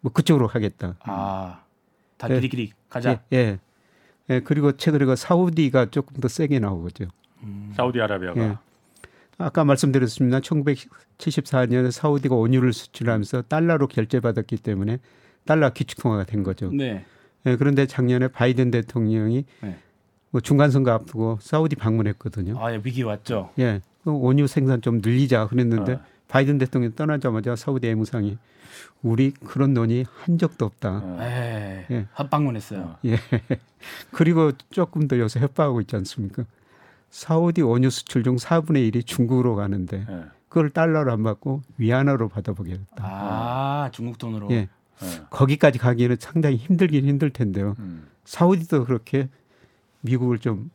[0.00, 0.96] 뭐 그쪽으로 가겠다.
[1.00, 1.62] 아.
[2.16, 2.34] 다 예.
[2.34, 3.22] 길이길이 가자.
[3.32, 3.58] 예, 예.
[4.28, 7.06] 예, 그리고 최근에 그 사우디가 조금 더 세게 나오죠.
[7.42, 7.72] 음.
[7.74, 8.40] 사우디아라비아가.
[8.40, 8.56] 예.
[9.38, 10.40] 아까 말씀드렸습니다.
[10.40, 14.98] 1974년에 사우디가 원유를 수출하면서 달러로 결제받았기 때문에
[15.46, 16.70] 달러 기축통화가 된 거죠.
[16.70, 17.04] 네.
[17.46, 19.78] 예, 그런데 작년에 바이든 대통령이 네.
[20.30, 22.62] 뭐 중간 선거 앞두고 사우디 방문했거든요.
[22.62, 23.50] 아 예, 위기 왔죠.
[23.58, 26.00] 예, 그 원유 생산 좀 늘리자 그랬는데 어.
[26.30, 28.38] 바이든 대통령 떠나자마자 사우디 외무상이
[29.02, 31.00] 우리 그런 논의 한 적도 없다.
[31.02, 31.18] 어.
[31.20, 31.86] 예.
[31.90, 32.06] 예.
[32.12, 32.96] 합방문했어요.
[33.06, 33.16] 예.
[34.12, 36.44] 그리고 조금 더 요새 협박하고 있지 않습니까?
[37.10, 40.24] 사우디 원유 수출 중 4분의 1이 중국으로 가는데 예.
[40.48, 42.84] 그걸 달러로 안 받고 위안화로 받아보겠다.
[42.98, 44.48] 아 중국 돈으로.
[44.52, 44.54] 예.
[44.54, 44.68] 예.
[45.30, 47.74] 거기까지 가기에는 상당히 힘들긴 힘들 텐데요.
[47.80, 48.06] 음.
[48.24, 49.28] 사우디도 그렇게
[50.02, 50.70] 미국을 좀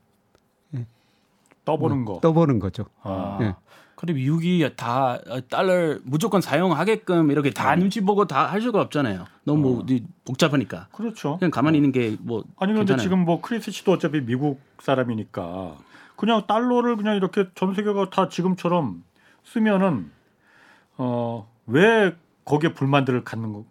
[1.63, 2.19] 떠보는 거.
[2.21, 2.85] 떠보는 거죠.
[3.01, 3.55] 아.
[3.95, 3.97] 예.
[3.97, 5.17] 그래 미국이 다
[5.49, 9.25] 달러 무조건 사용하게끔 이렇게 다 눈치 보고 다 할 수가 없잖아요.
[9.45, 9.86] 너무 어.
[10.25, 10.88] 복잡하니까.
[10.91, 11.38] 그렇죠.
[11.38, 13.01] 그냥 가만히 있는 게 뭐 아니 근데 괜찮아요.
[13.03, 15.77] 지금 뭐 크리스 씨도 어차피 미국 사람이니까
[16.17, 19.03] 그냥 달러를 그냥 이렇게 전 세계가 다 지금처럼
[19.43, 20.12] 쓰면은
[20.97, 23.65] 어왜 거기에 불만들을 갖는 거?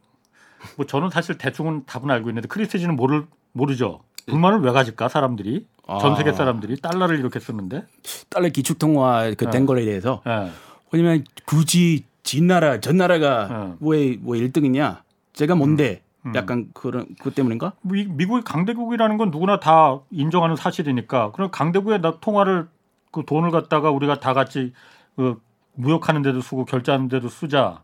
[0.76, 4.00] 뭐 저는 사실 대충은 답은 알고 있는데 크리스 씨는 모를 모르죠.
[4.26, 5.66] 불만을 왜 가질까 사람들이
[6.00, 6.32] 전 세계 아.
[6.32, 7.84] 사람들이 달러를 이렇게 쓰는데
[8.30, 9.50] 달러 기축통화 그 어.
[9.50, 10.50] 된 거에 대해서 예.
[10.92, 13.76] 왜냐면 굳이 진 나라 전 나라가 어.
[13.80, 15.02] 왜뭐 1등이냐?
[15.34, 16.02] 제가 뭔데?
[16.26, 16.32] 음.
[16.34, 17.72] 약간 그런 그 때문인가?
[17.82, 22.68] 미, 미국이 강대국이라는 건 누구나 다 인정하는 사실이니까 그럼 강대국의 나- 통화를
[23.10, 24.72] 그 돈을 갖다가 우리가 다 같이
[25.16, 25.38] 그
[25.74, 27.82] 무역하는 데도 쓰고 결제하는 데도 쓰자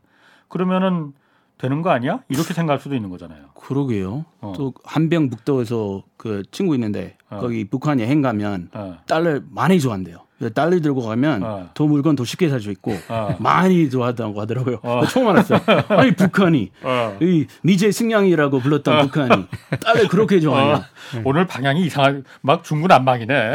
[0.48, 1.12] 그러면은
[1.61, 2.23] 되는 거 아니야?
[2.29, 3.51] 이렇게 생각할 수도 있는 거잖아요.
[3.55, 4.25] 그러게요.
[4.40, 4.55] 어.
[4.57, 7.38] 또 한병 북도에서 그 친구 있는데 어.
[7.38, 10.25] 거기 북한 여행 가면 어, 달러 많이 좋아한대요.
[10.48, 11.68] 달러 들고 가면 어.
[11.74, 13.37] 더 물건 더 쉽게 살 수 있고 어.
[13.38, 14.79] 많이 좋아한다고 하더라고요.
[14.83, 15.05] 어.
[15.07, 15.61] 처음 알았어요.
[15.88, 17.16] 아니 북한이 어.
[17.20, 19.46] 이 미제 승냥이라고 불렀던 북한이
[19.83, 20.74] 달러 그렇게 좋아해요.
[20.76, 20.83] 어,
[21.24, 23.55] 오늘 방향이 이상하게 막 중구난방이네.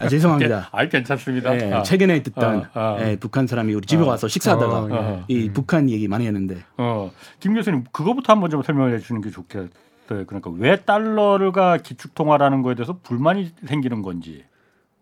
[0.00, 0.68] 아, 죄송합니다.
[0.72, 1.54] 아이 괜찮습니다.
[1.60, 2.96] 예, 아, 최근에 듣던 어, 어.
[3.00, 4.06] 예, 북한 사람이 우리 집에 어.
[4.06, 5.24] 와서 식사하다가 어, 어.
[5.28, 9.68] 이 북한 얘기 많이 했는데 어, 김 교수님 그거부터 한번 좀 설명해 주는 게 좋겠어요.
[10.08, 14.44] 그러니까 왜 달러가 기축 통화라는 거에 대해서 불만이 생기는 건지.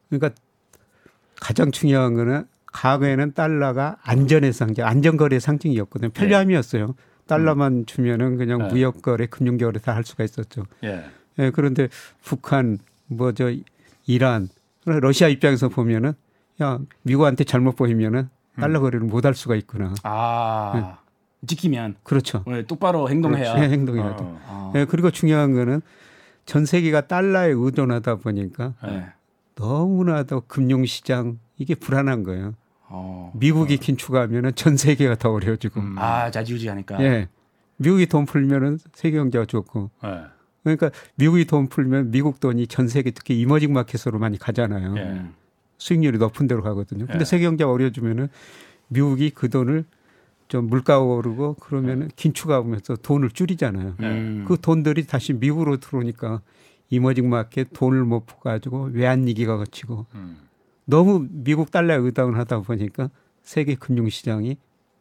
[0.08, 0.30] 그러니까
[1.40, 6.10] 가장 중요한 거는 과거에는 달러가 안전의 상징, 안전거래 상징이었거든요.
[6.10, 6.94] 편리함이었어요.
[7.26, 8.68] 달러만 주면은 그냥 네.
[8.68, 10.64] 무역거래, 금융거래 다 할 수가 있었죠.
[10.84, 11.04] 예.
[11.38, 11.88] 예, 그런데
[12.22, 13.52] 북한, 뭐 저
[14.06, 14.48] 이란,
[14.84, 16.12] 러시아 입장에서 보면은
[16.62, 19.94] 야 미국한테 잘못 보이면은 달러 거래를 못 할 수가 있구나.
[20.02, 20.98] 아
[21.46, 22.44] 지키면 그렇죠.
[22.48, 23.54] 예, 똑바로 행동해야.
[23.54, 23.64] 그렇죠.
[23.64, 24.24] 예, 행동해야 돼.
[24.24, 25.80] 어, 아, 예, 그리고 중요한 거는
[26.46, 29.06] 전 세계가 달러에 의존하다 보니까 예.
[29.60, 32.54] 너무나도 금융시장 이게 불안한 거예요.
[32.88, 33.32] 어.
[33.36, 35.80] 미국이 긴축하면은 전 세계가 더 어려워지고.
[35.80, 35.98] 음.
[35.98, 37.02] 아 자지우지하니까.
[37.02, 37.28] 예.
[37.76, 39.90] 미국이 돈 풀면은 세계 경제가 좋고.
[40.04, 40.22] 예.
[40.64, 44.94] 그러니까 미국이 돈 풀면 미국 돈이 전 세계 특히 이머징 마켓으로 많이 가잖아요.
[44.96, 45.02] 예.
[45.02, 45.34] 음.
[45.78, 47.06] 수익률이 높은 데로 가거든요.
[47.06, 47.24] 근데 예.
[47.24, 48.28] 세계 경제가 어려워지면은
[48.88, 49.84] 미국이 그 돈을
[50.48, 53.94] 좀 물가가 오르고 그러면 은 긴축가 오면서 돈을 줄이잖아요.
[54.00, 54.44] 음.
[54.48, 56.40] 그 돈들이 다시 미국으로 들어오니까
[56.90, 60.36] 이머징 마켓 돈을 못 가지고 외환 위기가 거치고 음.
[60.84, 63.10] 너무 미국 달러에 의존을 하다 보니까
[63.42, 64.56] 세계 금융 시장이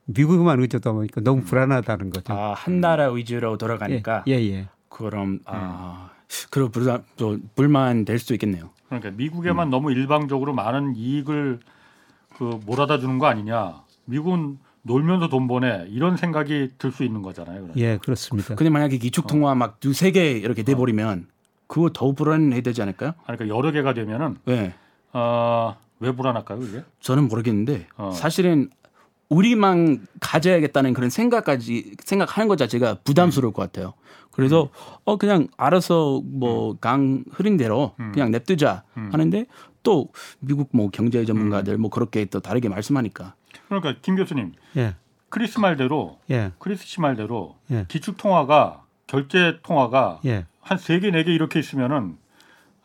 [0.05, 2.33] 미국만 의존하다 보니까 너무 불안하다는 거죠.
[2.33, 4.67] 아, 한 나라 위주로 돌아가니까 예, 예.
[4.87, 6.11] 그럼 아,
[6.51, 8.69] 그럼 불만 또 불만 될 수도 있겠네요.
[8.87, 11.59] 그러니까 미국에만 너무 일방적으로 많은 이익을
[12.37, 13.83] 그 몰아다 주는 거 아니냐.
[14.05, 17.55] 미국은 놀면서 돈 버네 이런 생각이 들 수 있는 거잖아요.
[17.61, 17.79] 그러니까.
[17.79, 18.55] 예, 그렇습니다.
[18.55, 21.27] 근데 만약에 기축 통화 막 두세 개 이렇게 돼 버리면
[21.69, 23.13] 그거 더 불안해야 되지 않을까요?
[23.23, 24.73] 그러니까 여러 개가 되면은 네.
[25.13, 26.83] 어, 왜 불안할까요, 이게?
[26.99, 28.11] 저는 모르겠는데 어.
[28.11, 28.71] 사실은
[29.29, 33.93] 우리만 가져야겠다는 그런 생각까지 생각하는 것 자체가 부담스러울 것 같아요.
[34.31, 34.69] 그래서
[35.03, 38.11] 어 그냥 알아서 뭐 강 흐른 대로 음.
[38.13, 39.09] 그냥 냅두자 음.
[39.11, 39.45] 하는데
[39.83, 43.35] 또 미국 뭐 경제 전문가들 뭐 그렇게 또 다르게 말씀하니까
[43.67, 44.95] 그러니까 김 교수님 예,
[45.29, 47.85] 크리스 말대로 예, 크리스 씨 말대로 예.
[47.87, 50.45] 기축 통화가 결제 통화가 예.
[50.69, 52.17] 한 세 개 네 개 이렇게 있으면은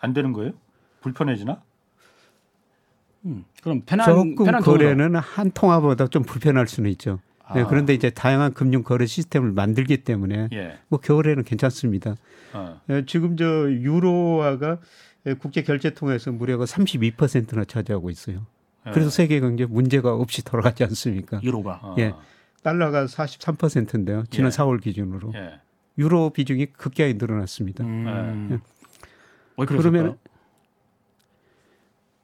[0.01, 0.53] 안 되는 거예요?
[1.03, 1.63] 불편해지나?
[3.27, 4.63] 음, 그럼 편한 조금 편한.
[4.63, 7.21] 거래는 한 통화보다 좀 불편할 수는 있죠.
[7.55, 7.67] 네, 아.
[7.67, 10.79] 그런데 이제 다양한 금융 거래 시스템을 만들기 때문에 예.
[10.89, 12.17] 뭐 겨울에는 괜찮습니다.
[12.55, 12.81] 어.
[12.91, 14.79] 예, 지금 저 유로화가
[15.27, 18.47] 예, 국제 결제 통화에서 무려가 32%나 차지하고 있어요.
[18.87, 18.91] 예.
[18.93, 21.41] 그래서 세계 경제 문제가 없이 돌아가지 않습니까?
[21.43, 21.95] 유로가 어.
[21.99, 22.15] 예.
[22.63, 24.25] 달러가 43%인데요.
[24.31, 24.57] 지난 예.
[24.57, 25.61] 4월 기준으로 예.
[25.99, 27.85] 유로 비중이 급격히 늘어났습니다.
[27.85, 28.47] 음.
[28.51, 28.59] 네.
[29.57, 30.17] 왜 그러면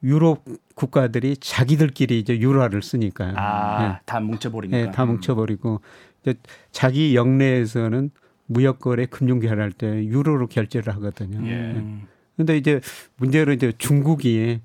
[0.03, 0.43] 유럽
[0.75, 3.35] 국가들이 자기들끼리 이제 유로화를 쓰니까요.
[3.37, 5.81] 아다 뭉쳐버리니까 예, 다 뭉쳐버리고
[6.21, 6.33] 이제
[6.71, 8.09] 자기 영내에서는
[8.47, 11.47] 무역 거래 금융 결할 때 유로로 결제를 하거든요.
[11.47, 11.71] 예.
[11.71, 12.07] 음.
[12.35, 12.81] 근데 이제
[13.17, 14.59] 문제는 이제 중국이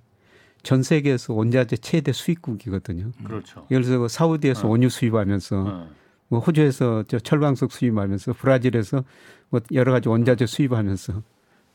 [0.62, 3.12] 전 세계에서 원자재 최대 수입국이거든요.
[3.22, 3.66] 그렇죠.
[3.70, 4.70] 예를 들어서 사우디에서 어.
[4.70, 5.88] 원유 수입하면서 어.
[6.28, 9.04] 뭐 호주에서 저 철광석 수입하면서 브라질에서
[9.50, 11.22] 뭐 여러 가지 원자재 수입하면서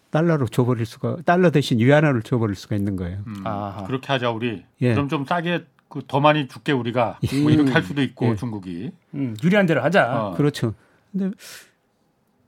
[0.10, 3.20] 달러로 줘버릴 수가 달러 대신 위안화를 줘버릴 수가 있는 거예요.
[3.28, 3.42] 음.
[3.46, 3.86] 아하.
[3.86, 4.64] 그렇게 하자 우리.
[4.82, 4.94] 예.
[4.94, 8.36] 그럼 좀 싸게 그 더 많이 줄게 우리가 뭐 이렇게 할 수도 있고 예.
[8.36, 8.92] 중국이.
[9.14, 10.28] 음, 유리한 대로 하자.
[10.28, 10.34] 어.
[10.36, 10.74] 그렇죠.
[11.12, 11.32] 근데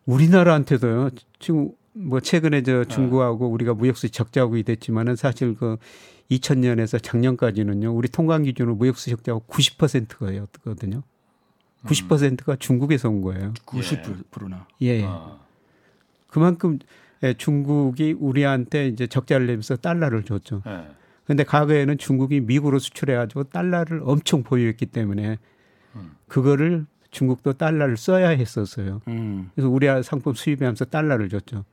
[0.06, 1.10] 우리나라한테도요.
[1.40, 5.78] 지금 뭐 최근에 저 중국하고 우리가 무역수 적자국이 됐지만은 사실 그
[6.32, 7.94] 2000년에서 작년까지는요.
[7.94, 11.04] 우리 통관 기준으로 무역수 적자국 90%가였거든요.
[11.86, 13.54] 90%가 중국에서 온 거예요.
[13.66, 14.68] 90%나.
[14.82, 14.88] 예.
[14.88, 15.04] 예.
[15.04, 15.40] 어.
[16.28, 16.80] 그만큼
[17.24, 20.62] 예, 중국이 우리한테 이제 적자를 내면서 달러를 줬죠.
[20.68, 20.88] 예.
[21.26, 25.38] 근데 과거에는 중국이 미국으로 수출해 가지고 달러를 엄청 보유했기 때문에
[25.96, 26.12] 음.
[26.28, 29.02] 그거를 중국도 달러를 써야 했었어요.
[29.08, 29.50] 음.
[29.56, 31.64] 그래서 우리 상품 수입하면서 달러를 줬죠.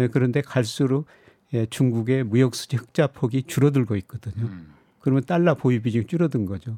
[0.00, 1.06] 예, 그런데 갈수록
[1.54, 4.46] 예, 중국의 무역 수지 흑자 폭이 줄어들고 있거든요.
[4.46, 4.74] 음.
[5.00, 6.76] 그러면 달러 보유 비중이 줄어든 거죠.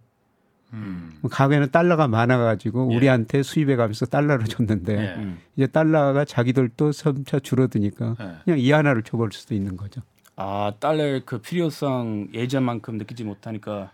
[0.72, 1.12] 음.
[1.20, 2.96] 뭐 과거에는 달러가 많아가지고 예.
[2.96, 5.14] 우리한테 수입해 가면서 달러를 줬는데 예.
[5.20, 5.38] 음.
[5.56, 8.32] 이제 달러가 자기들도 점차 줄어드니까 예.
[8.44, 10.00] 그냥 이 하나를 줘버릴 수도 있는 거죠.
[10.36, 13.92] 아 달러의 그 필요성 예전만큼 느끼지 못하니까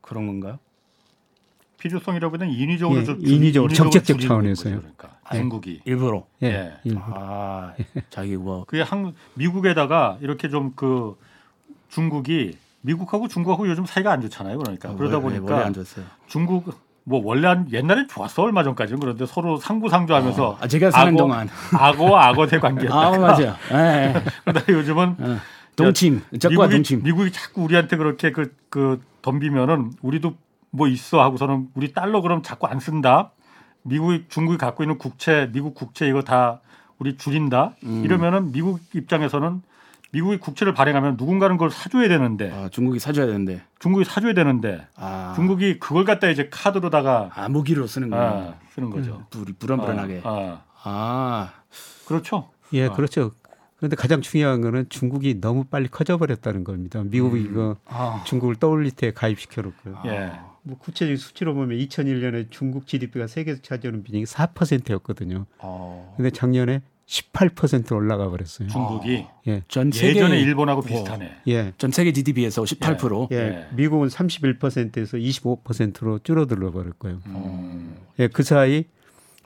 [0.00, 0.58] 그런 건가요?
[1.78, 4.78] 필요성이라고는 인위적으로 예, 좀 인위적으로, 정책적 줄이는 차원에서요.
[4.78, 5.80] 그러니까 중국이.
[5.84, 6.24] 일부러.
[6.44, 6.46] 예.
[6.46, 6.72] 예.
[6.84, 7.04] 일부러.
[7.08, 7.74] 아
[8.10, 11.16] 자기 뭐 그게 한 미국에다가 이렇게 좀 그
[11.92, 14.58] 중국이 미국하고 중국하고 요즘 사이가 안 좋잖아요.
[14.58, 16.04] 그러니까 그러다 원래- 보니까 원래 안 좋았어요.
[16.26, 21.18] 중국 뭐 원래 한 옛날엔 좋았어 얼마 전까지는 그런데 서로 상부상조하면서 아, 제가 사는 악어-
[21.18, 22.96] 동안 악어와 악어대 관계였다.
[22.96, 23.54] 아 맞아요.
[23.72, 24.14] 예.
[24.44, 25.36] 그러다 요즘은 예.
[25.74, 27.02] 동침 적과 미국이, 동침.
[27.02, 30.34] 미국이 자꾸 우리한테 그렇게 그, 그 덤비면은 우리도
[30.70, 33.30] 뭐 있어 하고서는 우리 달러 그럼 자꾸 안 쓴다.
[33.82, 36.60] 미국이 중국이 갖고 있는 국채, 미국 국채 이거 다
[36.98, 37.72] 우리 줄인다.
[37.84, 38.02] 음.
[38.04, 39.62] 이러면은 미국 입장에서는
[40.12, 43.62] 미국이 국채를 발행하면 누군가는 그걸 사줘야 되는데 아, 중국이 사줘야 되는데.
[43.78, 48.24] 중국이 사줘야 되는데 아, 중국이 그걸 갖다 이제 카드로다가 아 무기로 쓰는 거예요.
[48.24, 49.24] 아, 쓰는 거죠.
[49.30, 50.20] 불 불안불안하게.
[50.24, 50.62] 아, 아.
[50.84, 51.52] 아,
[52.06, 52.50] 그렇죠.
[52.74, 52.92] 예, 아.
[52.92, 53.32] 그렇죠.
[53.76, 57.02] 그런데 가장 중요한 거는 중국이 너무 빨리 커져버렸다는 겁니다.
[57.04, 60.02] 미국이 이거 아, 중국을 WTO에 가입시켜놓고요.
[60.06, 60.32] 예.
[60.62, 65.46] 뭐 구체적인 수치로 보면 2001년에 중국 GDP가 세계에서 차지하는 비중이 4%였거든요.
[65.58, 66.14] 어.
[66.16, 68.68] 근데 작년에 18% 올라가 버렸어요.
[68.68, 69.62] 중국이 예.
[69.68, 71.42] 전 세계 예전에 일본하고 비슷하네.
[71.48, 71.72] 예.
[71.76, 73.30] 전 세계 GDP에서 18%.
[73.32, 73.36] 예.
[73.36, 73.66] 예.
[73.72, 77.20] 미국은 31%에서 25%로 줄어들어 버릴 거예요.
[77.26, 77.96] 음.
[78.18, 78.84] 예, 그 사이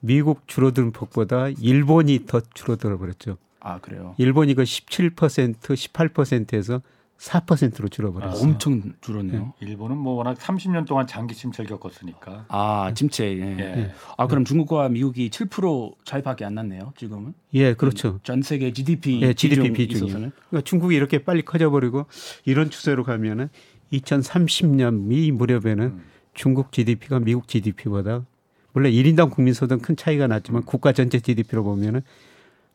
[0.00, 3.36] 미국 줄어드는 폭보다 일본이 더 줄어들어 버렸죠.
[3.58, 4.14] 아 그래요.
[4.18, 6.82] 일본이 그 17%, 18%에서
[7.18, 8.42] 4%로 줄어버렸어요.
[8.42, 9.54] 엄청 줄었네요.
[9.60, 12.44] 일본은 뭐 워낙 30년 동안 장기 침체를 겪었으니까.
[12.48, 13.24] 아 침체.
[13.26, 13.58] 예.
[13.58, 13.92] 예.
[14.18, 16.92] 아 그럼 중국과 미국이 7% 차이밖에 안 났네요.
[16.96, 17.34] 지금은.
[17.54, 18.20] 예, 그렇죠.
[18.22, 20.10] 전 세계 GDP 예, GDP 비중 비중이.
[20.12, 22.06] 그러니까 중국이 이렇게 빨리 커져버리고
[22.44, 23.48] 이런 추세로 가면은
[23.92, 26.04] 2030년 이 무렵에는 음.
[26.34, 28.26] 중국 GDP가 미국 GDP보다
[28.72, 32.02] 물론 1인당 국민소득은 큰 차이가 났지만 국가 전체 GDP로 보면은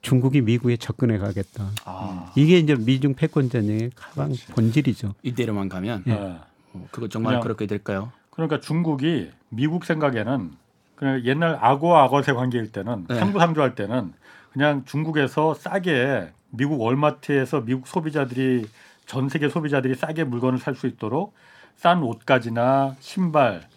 [0.01, 1.69] 중국이 미국에 접근해 가겠다.
[1.85, 5.13] 아, 이게 이제 미중 패권 전쟁의 가장 본질이죠.
[5.21, 6.13] 이대로만 가면 예.
[6.13, 8.11] 어, 그거 정말 그냥- 그렇게 될까요?
[8.31, 10.51] 그러니까 중국이 미국 생각에는
[10.95, 13.15] 그냥 옛날 악어 악어새 관계일 때는 네.
[13.19, 14.13] 상부상조할 때는
[14.53, 18.67] 그냥 중국에서 싸게 미국 월마트에서 미국 소비자들이
[19.05, 21.33] 전 세계 소비자들이 싸게 물건을 살 수 있도록
[21.75, 23.67] 싼 옷가지나 신발,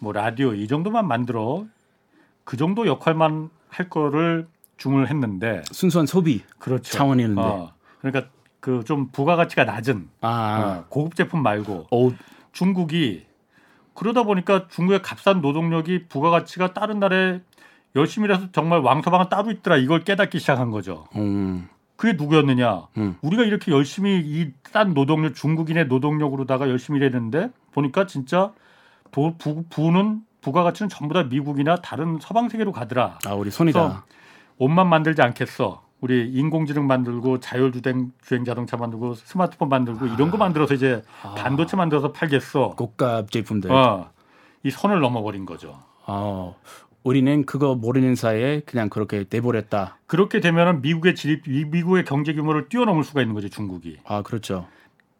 [0.00, 1.64] 뭐 라디오 이 정도만 만들어
[2.44, 4.46] 그 정도 역할만 할 거를
[4.82, 6.92] 주문했는데 순수한 소비 그렇죠.
[6.92, 7.40] 차원이었는데.
[7.40, 12.14] 어, 그러니까 그 좀 부가가치가 낮은 아, 어, 고급 제품 말고 옷
[12.52, 13.26] 중국이
[13.94, 17.40] 그러다 보니까 중국의 값싼 노동력이 부가가치가 다른 나라에
[17.96, 21.06] 열심히 일해서 정말 왕서방은 따로 있더라 이걸 깨닫기 시작한 거죠.
[21.16, 22.86] 음, 그게 누구였느냐?
[22.96, 23.16] 음.
[23.20, 28.52] 우리가 이렇게 열심히 이싼 노동력 중국인의 노동력으로다가 열심히 일했는데 보니까 진짜
[29.10, 33.18] 도, 부, 부는 부가가치는 전부 다 미국이나 다른 서방 세계로 가더라.
[33.26, 34.04] 아 우리 손이다.
[34.62, 35.82] 옷만 만들지 않겠어.
[36.00, 41.34] 우리 인공지능 만들고 자율주행 주행 자동차 만들고 스마트폰 만들고 이런 거 만들어서 이제 아.
[41.34, 42.76] 반도체 만들어서 팔겠어.
[42.76, 43.72] 고가 제품들.
[43.72, 44.10] 어,
[44.62, 45.80] 이 선을 넘어버린 거죠.
[46.06, 46.56] 어,
[47.02, 49.98] 우리는 그거 모르는 사이에 그냥 그렇게 돼버렸다.
[50.06, 53.98] 그렇게 되면은 미국의 지 미국의 경제 규모를 뛰어넘을 수가 있는 거죠 중국이.
[54.04, 54.68] 아 그렇죠.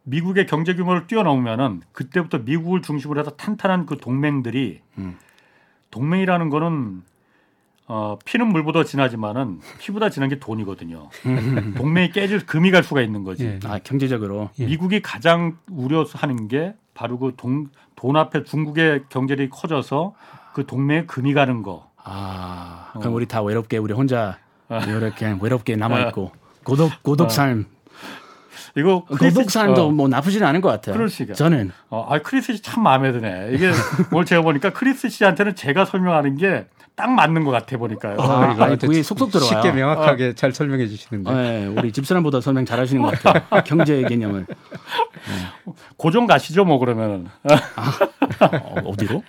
[0.05, 5.19] 미국의 경제 규모를 뛰어넘으면은 그때부터 미국을 중심으로 해서 탄탄한 그 동맹들이 음.
[5.91, 7.03] 동맹이라는 거는
[7.89, 11.09] 어, 피는 물보다 진하지만은 피보다 진한 게 돈이거든요.
[11.77, 13.45] 동맹이 깨질 금이 갈 수가 있는 거지.
[13.45, 13.59] 예.
[13.65, 14.51] 아 경제적으로.
[14.61, 14.67] 예.
[14.67, 17.69] 미국이 가장 우려하는 게 바로 그돈
[18.17, 20.15] 앞에 중국의 경제력이 커져서
[20.55, 21.91] 그 동맹에 금이 가는 거.
[22.05, 23.17] 아 그럼 어.
[23.17, 24.39] 우리 다 외롭게 우리 혼자
[24.89, 26.63] 이렇게 외롭게 남아 있고 어.
[26.65, 27.67] 고독 고독 삶.
[28.77, 31.05] 이거 크리스- 고독 삶도 어, 뭐 나쁘지는 않은 것 같아요.
[31.05, 31.35] 있어요.
[31.35, 33.51] 저는 어, 아 크리스 씨 참 마음에 드네.
[33.53, 33.71] 이게
[34.13, 38.17] 오늘 제가 보니까 크리스 씨한테는 제가 설명하는 게 딱 맞는 것 같아 보니까요.
[38.21, 39.63] 아, 이거 아니, 속속 들어와요.
[39.63, 41.33] 쉽게 명확하게 잘 설명해 주시는데.
[41.33, 43.63] 네, 우리 집사람보다 설명 잘 하시는 것 같아요.
[43.65, 44.47] 경제 개념을
[45.97, 47.27] 고정 가시죠, 뭐 그러면은.
[47.45, 49.23] 어, 어디로?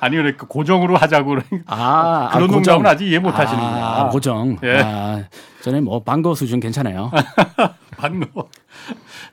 [0.00, 1.36] 아니 그러니까 고정으로 하자고
[1.66, 2.86] 아, 그런 아, 농담은.
[2.86, 4.00] 아직 이해 못 하시는구나.
[4.00, 4.56] 아, 고정.
[4.62, 4.80] 예.
[4.84, 5.24] 아,
[5.62, 7.10] 저는 뭐 방거 수준 괜찮아요.
[7.96, 8.28] 방금.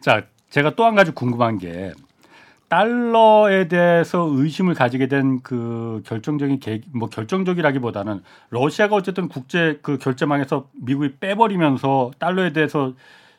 [0.01, 1.91] 자, 제가 또 한 가지 궁금한 게
[2.69, 10.67] 달러에 대해서 의심을 가지게 된 그 결정적인 계, 뭐 결정적이라기보다는 러시아가 어쨌든 국제 그 결제망에서
[10.73, 12.93] 미국이 빼버리면서 달러에 대해서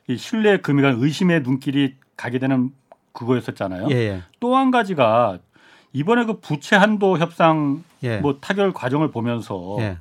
[0.07, 2.71] 이 신뢰 금이가 의심의 눈길이 가게 되는
[3.13, 3.89] 그거였었잖아요.
[3.91, 4.23] 예, 예.
[4.41, 5.39] 또한 가지가
[5.93, 8.19] 이번에 그 부채 한도 협상 예.
[8.19, 9.99] 뭐 타결 과정을 보면서 예.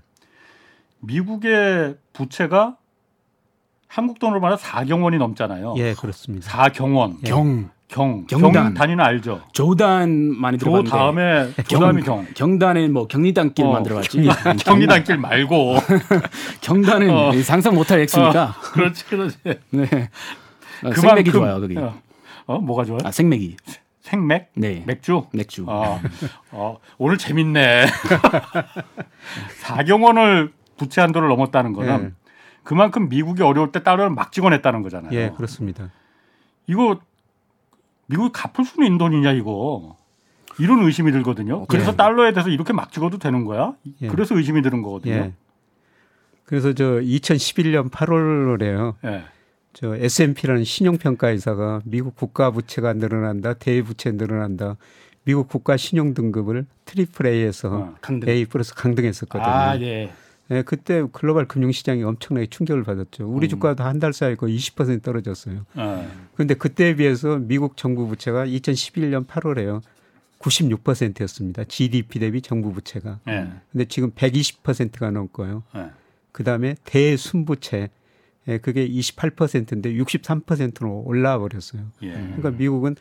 [1.00, 2.78] 미국의 부채가
[3.88, 5.76] 한국 돈으로 말하면 4경 원이 넘잖아요.
[5.78, 6.50] 예, 그렇습니다.
[6.50, 7.18] 4경 원.
[7.26, 7.30] 예.
[7.30, 8.26] 경, 경.
[8.28, 8.52] 경단.
[8.52, 9.42] 경 단위는 알죠.
[9.54, 12.26] 조단 많이 조 들어봤는데 다음에 조 다음이 경.
[12.36, 14.28] 경단은 뭐 경리단길만 어, 들어갔지.
[14.64, 15.76] 경리단길 말고.
[16.62, 17.32] 경단은 어.
[17.44, 18.56] 상상 못할 액수니까.
[18.74, 19.38] 그렇지, 그렇지.
[19.72, 20.10] 네.
[20.84, 21.78] 어, 생맥이 좋아요 거기.
[21.78, 21.96] 어,
[22.46, 23.00] 어, 뭐가 좋아요?
[23.04, 23.56] 아 생맥이.
[24.02, 24.52] 생맥?
[24.56, 24.84] 네.
[24.86, 25.26] 맥주?
[25.34, 25.66] 맥주.
[25.68, 26.00] 어,
[26.52, 27.88] 어, 오늘 재밌네.
[29.64, 32.12] 4경 원을 부채 한도를 넘었다는 거는 예.
[32.64, 35.12] 그만큼 미국이 어려울 때 달러를 막 찍어냈다는 거잖아요.
[35.14, 35.90] 예, 그렇습니다.
[36.68, 37.00] 이거
[38.08, 39.98] 미국이 갚을 수는 있는 돈이냐 이거
[40.60, 41.66] 이런 의심이 들거든요.
[41.66, 41.96] 그래서 예.
[41.96, 43.76] 달러에 대해서 이렇게 막 찍어도 되는 거야?
[44.02, 44.08] 예.
[44.08, 45.14] 그래서 의심이 드는 거거든요.
[45.14, 45.34] 예.
[46.46, 48.96] 그래서 저 2011년 8월에요.
[49.06, 49.24] 예.
[49.74, 54.76] 저 S&P라는 신용평가회사가 미국 국가 부채가 늘어난다, 대부채 늘어난다.
[55.24, 57.96] 미국 국가 신용 등급을 triple A에서 어.
[58.02, 58.30] 강등.
[58.30, 59.46] A 플러스 강등했었거든요.
[59.46, 60.12] 아 예.
[60.52, 63.28] 예, 그때 글로벌 금융시장이 엄청나게 충격을 받았죠.
[63.28, 63.50] 우리 음.
[63.50, 65.66] 주가도 한 달 사이에 거의 20% 떨어졌어요.
[65.76, 66.10] 어.
[66.36, 69.82] 그런데 그때에 비해서 미국 정부 부채가 2011년 8월에요.
[70.40, 71.64] 96%였습니다.
[71.64, 73.20] GDP 대비 정부 부채가.
[73.28, 73.48] 예.
[73.72, 75.64] 근데 지금 120%가 넘고요.
[75.76, 75.88] 예.
[76.32, 77.90] 그다음에 대순부채
[78.48, 81.82] 예, 그게 28%인데 63%로 올라와 버렸어요.
[82.04, 82.12] 예.
[82.12, 82.96] 그러니까 미국은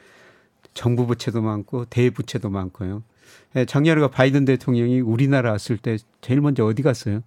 [0.74, 3.02] 정부 부채도 많고 대부채도 많고요.
[3.56, 7.22] 예, 작년에 그 바이든 대통령이 우리나라 왔을 때 제일 먼저 어디 갔어요?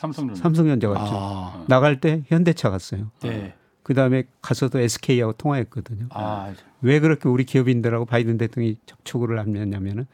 [0.00, 0.42] 삼성전자.
[0.42, 1.12] 삼성전자 갔죠.
[1.14, 3.10] 아, 나갈 때 현대차 갔어요.
[3.22, 3.54] 네.
[3.82, 6.06] 그 다음에 가서도 SK하고 통화했거든요.
[6.10, 10.06] 아, 왜 그렇게 우리 기업인들하고 바이든 대통령이 접촉을 하냐면은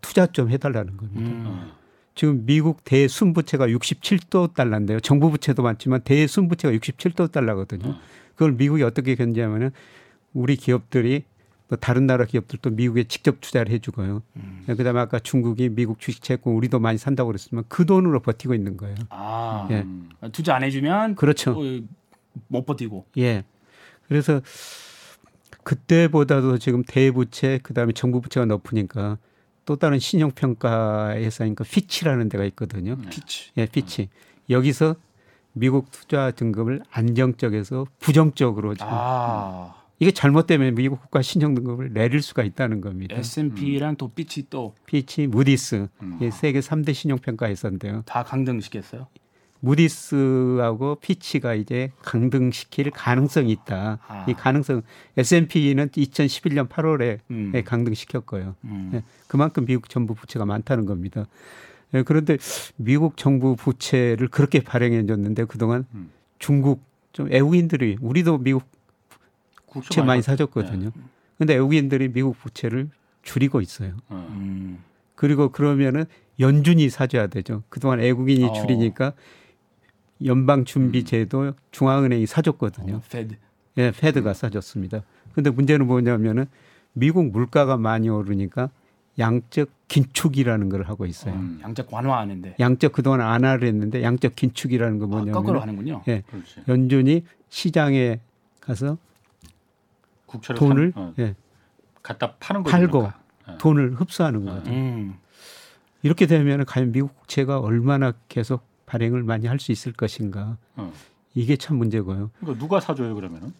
[0.00, 1.20] 투자 좀 해달라는 겁니다.
[1.20, 1.72] 음.
[2.14, 5.00] 지금 미국 대순부채가 67도 달러인데요.
[5.00, 7.96] 정부 부채도 많지만 대순부채가 67도 달러거든요.
[8.34, 9.70] 그걸 미국이 어떻게 견제하면은
[10.32, 11.24] 우리 기업들이
[11.68, 14.22] 뭐 다른 나라 기업들도 미국에 직접 투자를 해주고요.
[14.66, 18.96] 그다음에 아까 중국이 미국 주식 채권 우리도 많이 산다고 그랬지만 그 돈으로 버티고 있는 거예요.
[19.08, 19.80] 아, 예.
[19.80, 20.10] 음.
[20.32, 21.52] 투자 안 해주면 그렇죠.
[21.52, 21.80] 어,
[22.48, 23.06] 못 버티고.
[23.16, 23.44] 예.
[24.08, 24.42] 그래서
[25.62, 29.16] 그때보다도 지금 대외부채 그다음에 정부 부채가 높으니까
[29.64, 32.96] 또 다른 신용 평가 회사니까 피치라는 데가 있거든요.
[33.10, 33.52] 피치.
[33.56, 34.10] 예, 피치.
[34.50, 34.96] 여기서
[35.52, 42.42] 미국 투자 등급을 안정적에서 부정적으로 지금 아 이게 잘못되면 미국 국가 신용 등급을 내릴 수가
[42.42, 43.16] 있다는 겁니다.
[43.16, 46.18] S&P랑 또 피치 또다 피치, 무디스 음.
[46.20, 48.02] 예, 세계 3대 신용 평가 회사인데요.
[48.06, 49.06] 강등시켰어요.
[49.64, 53.98] 무디스하고 피치가 이제 강등시킬 가능성이 있다.
[54.06, 54.26] 아.
[54.28, 54.82] 이 가능성
[55.16, 57.52] S&P는 2011년 8월에 음.
[57.54, 58.56] 예, 강등시켰고요.
[58.64, 58.90] 음.
[58.94, 61.24] 예, 그만큼 미국 정부 부채가 많다는 겁니다.
[61.94, 62.36] 예, 그런데
[62.76, 66.10] 미국 정부 부채를 그렇게 발행해 줬는데 그동안 음.
[66.38, 68.64] 중국 좀 외국인들이 우리도 미국
[69.82, 70.90] 부채 많이 사줬거든요.
[71.38, 72.88] 근데 외국인들이 미국 부채를
[73.22, 73.94] 줄이고 있어요.
[74.08, 74.26] 어.
[74.30, 74.78] 음.
[75.14, 76.04] 그리고 그러면은
[76.40, 77.62] 연준이 사줘야 되죠.
[77.68, 78.52] 그동안 외국인이 어.
[78.52, 79.12] 줄이니까
[80.24, 82.96] 연방 준비 제도 중앙은행이 사줬거든요.
[82.96, 83.36] 어, 페드.
[83.78, 85.02] 예, 페드가 사줬습니다.
[85.32, 86.46] 근데 문제는 뭐냐면은
[86.92, 88.70] 미국 물가가 많이 오르니까
[89.18, 91.34] 양적 긴축이라는 걸 하고 있어요.
[91.34, 91.60] 음.
[91.62, 96.02] 양적 완화하는데 양적 그동안 안 하려 했는데 양적 긴축이라는 건 아, 거꾸로 뭐냐면 하는군요.
[96.08, 96.62] 예, 그렇지.
[96.68, 98.20] 연준이 시장에
[98.60, 98.98] 가서
[100.26, 101.34] 국채를 돈을 산- 어, 예,
[102.02, 102.76] 갖다 파는 거죠.
[102.76, 103.20] 팔고 그러니까.
[103.52, 103.58] 예.
[103.58, 104.70] 돈을 흡수하는 거죠.
[104.70, 105.14] 음.
[106.02, 110.92] 이렇게 되면 과연 미국 국채가 얼마나 계속 발행을 많이 할 수 있을 것인가 어.
[111.34, 112.30] 이게 참 문제고요.
[112.40, 113.52] 그러니까 누가 사줘요 그러면은?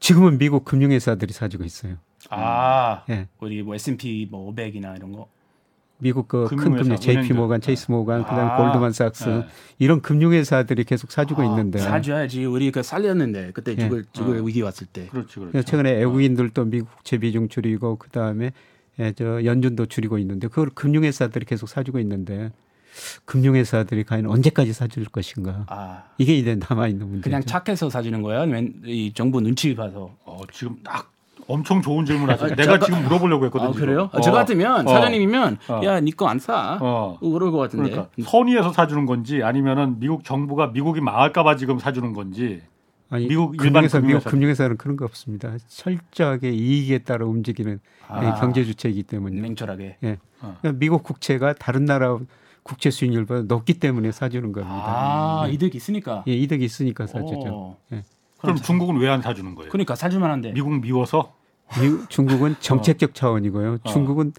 [0.00, 1.96] 지금은 미국 금융회사들이 사주고 있어요.
[2.30, 3.28] 아 예.
[3.40, 5.28] 우리 뭐 S&P 뭐 500이나 이런 거.
[6.02, 7.32] 미국 그 큰 금융 JP.
[7.32, 8.56] 모간, 체이스 모간, 그다음 아.
[8.56, 9.46] 골드만삭스 예.
[9.78, 13.76] 이런 금융회사들이 계속 사주고 아, 있는데 사줘야지 우리 그 살렸는데 그때 예.
[13.76, 14.42] 죽을 죽을 어.
[14.42, 15.06] 위기 왔을 때.
[15.06, 15.38] 그렇지.
[15.38, 18.50] 그래서 최근에 외국인들도 미국 국채 비중 줄이고 그 다음에
[18.98, 22.50] 예, 저 연준도 줄이고 있는데 그걸 금융회사들이 계속 사주고 있는데
[23.24, 27.22] 금융회사들이 과연 언제까지 사줄 것인가 아 이게 이제 남아 있는 문제죠.
[27.24, 28.42] 그냥 착해서 사주는 거야?
[28.42, 30.14] 아니면 이 정부 눈치 봐서?
[30.24, 31.10] 어, 지금 딱
[31.52, 32.52] 엄청 좋은 질문하셨어요.
[32.52, 33.70] 아, 내가 잠깐- 지금 물어보려고 했거든요.
[33.70, 33.72] 아.
[33.72, 34.10] 그래요?
[34.12, 34.20] 아, 어.
[34.20, 34.90] 저 같으면 어.
[34.90, 35.80] 사장님이면 어.
[35.84, 36.78] 야 니 거 안 사.
[36.80, 37.18] 어.
[37.20, 37.90] 그럴 것 같은데.
[37.90, 42.62] 그러니까 선의에서 사주는 건지 아니면은 미국 정부가 미국이 망할까봐 지금 사주는 건지
[43.10, 44.30] 아니 미국 일반 금융회사 미국 금융회사.
[44.30, 45.52] 금융회사는 그런 거 없습니다.
[45.68, 48.24] 철저하게 이익에 따라 움직이는 아.
[48.24, 49.96] 예, 경제 주체이기 때문에 냉철하게.
[50.00, 52.18] 그러니까 미국 국채가 다른 나라
[52.62, 54.74] 국채 수익률보다 높기 때문에 사주는 겁니다.
[54.86, 56.24] 아 이득 있으니까.
[56.28, 57.48] 예, 이득이 있으니까 사주죠.
[57.48, 57.76] 오.
[58.40, 59.70] 그럼 중국은 왜 안 사주는 거예요?
[59.70, 60.52] 그러니까 사줄만한데.
[60.52, 61.32] 미국 미워서
[62.08, 63.78] 중국은 정책적 차원이고요.
[63.82, 63.90] 어.
[63.90, 64.32] 중국은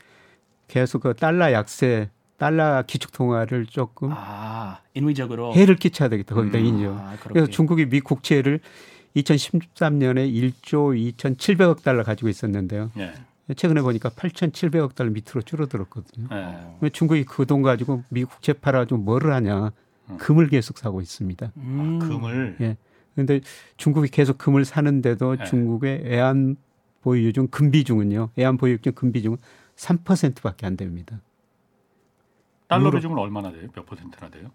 [0.67, 5.54] 계속 그 달러 약세, 달러 기축 통화를 조금 아 인위적으로.
[5.54, 6.36] 해를 끼쳐야 되겠다.
[6.36, 6.65] 거기다 음.
[6.65, 6.98] 인정.
[6.98, 7.15] 아.
[7.22, 8.60] 그래서 중국이 미 국채를
[9.15, 12.91] 2013년에 1조 2,700억 달러 가지고 있었는데요.
[12.98, 13.13] 예.
[13.56, 16.28] 최근에 보니까 8,700억 달러 밑으로 줄어들었거든요.
[16.32, 16.36] 예.
[16.36, 16.78] 어.
[16.82, 19.72] 왜 중국이 그 돈 가지고 미 국채 팔아가지고 뭐를 하냐?
[20.10, 20.17] 음.
[20.17, 21.52] 금을 계속 사고 있습니다.
[21.58, 22.00] 음.
[22.00, 22.78] 금을 예.
[23.13, 23.41] 그런데
[23.78, 25.43] 중국이 계속 금을 사는데도 네.
[25.46, 26.56] 중국의 애완
[27.04, 28.30] 보유중 금 비중은요.
[28.39, 29.38] 애완 보유중 금 비중은
[29.76, 31.20] 3%밖에 안 됩니다.
[32.68, 33.68] 달러 비중은 얼마나 돼요?
[33.74, 34.50] 몇 퍼센트나 돼요?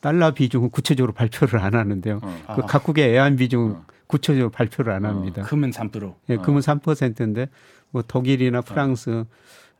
[0.00, 2.20] 달러 비중은 구체적으로 발표를 안 하는데요.
[2.22, 2.42] 어.
[2.46, 2.56] 아.
[2.56, 3.84] 그 각국의 외환 비중은 어.
[4.06, 5.08] 구체적으로 발표를 안 어.
[5.08, 5.42] 합니다.
[5.42, 6.14] 금은 3%.
[6.28, 6.42] 예, 어.
[6.42, 7.48] 금은 3%인데
[7.90, 9.24] 뭐 독일이나 프랑스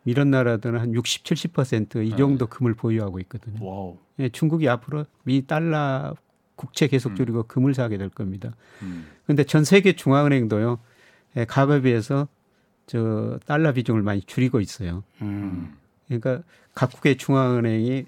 [0.07, 2.17] 이런 나라들은 한 60, 70%이 어.
[2.17, 3.63] 정도 금을 보유하고 있거든요.
[3.63, 3.99] Wow.
[4.21, 6.15] 예, 중국이 앞으로 미 달러
[6.57, 7.17] 국채 계속 음.
[7.17, 8.55] 줄이고 금을 사게 될 겁니다.
[8.83, 9.07] 음.
[9.25, 10.79] 그런데 전 세계 중앙은행도요.
[11.37, 12.29] 예, 과거에 비해서
[12.87, 15.03] 저 달러 비중을 많이 줄이고 있어요.
[15.23, 15.77] 음.
[16.07, 16.43] 그러니까
[16.75, 18.07] 각국의 중앙은행이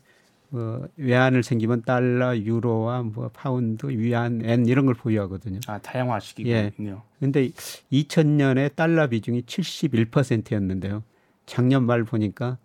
[0.51, 5.61] 뭐 외환을 생기면 달러, 유로와 뭐 파운드, 위안, 엔 이런 걸 보유하거든요.
[5.67, 6.73] 아 다양화시키고 예.
[6.79, 7.03] 있네요.
[7.19, 7.51] 근데
[7.93, 11.03] 2000년에 달러 비중이 71%였는데요.
[11.47, 12.59] 작년 말 보니까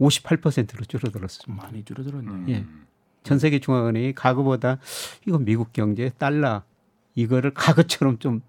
[0.00, 1.62] 58%로 줄어들었습니다.
[1.62, 2.30] 많이 줄어들었네.
[2.30, 2.46] 음.
[2.48, 2.64] 예.
[3.28, 4.78] 전 세계 중앙은행이 과거보다
[5.26, 6.62] 이거 미국 경제 달러
[7.14, 8.40] 이거를 과거처럼 좀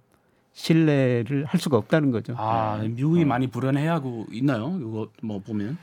[0.53, 2.33] 신뢰를 할 수가 없다는 거죠.
[2.37, 2.87] 아 네.
[2.87, 3.25] 미국이 어.
[3.25, 4.77] 많이 불안해하고 있나요?
[4.79, 5.77] 이거 뭐 보면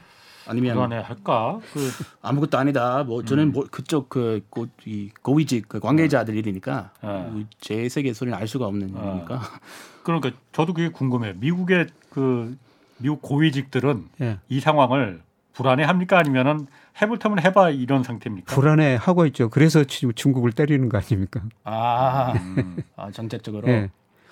[0.47, 1.61] 아니면 불안해 할까?
[1.75, 1.91] 그
[2.23, 3.05] 아무것도 아니다.
[3.05, 7.45] 뭐 저는 뭐 그쪽 그이 고위직 그 관계자들 일이니까 어.
[7.61, 9.11] 제 세계 소리는 알 수가 없는 어.
[9.13, 9.43] 일이니까.
[10.05, 11.35] 그러니까 저도 그게 궁금해요.
[11.37, 12.57] 미국의 그
[12.97, 14.39] 미국 고위직들은 예.
[14.49, 15.21] 이 상황을
[15.53, 16.19] 불안해 합니까?
[16.19, 16.67] 아니면은
[17.01, 18.55] 해볼 테면 해봐 이런 상태입니까?
[18.55, 19.49] 불안해 하고 있죠.
[19.51, 21.43] 그래서 지금 중국을 때리는 거 아닙니까?
[21.65, 22.79] 아, 음.
[22.97, 23.69] 아 정책적으로.
[23.71, 23.91] 예.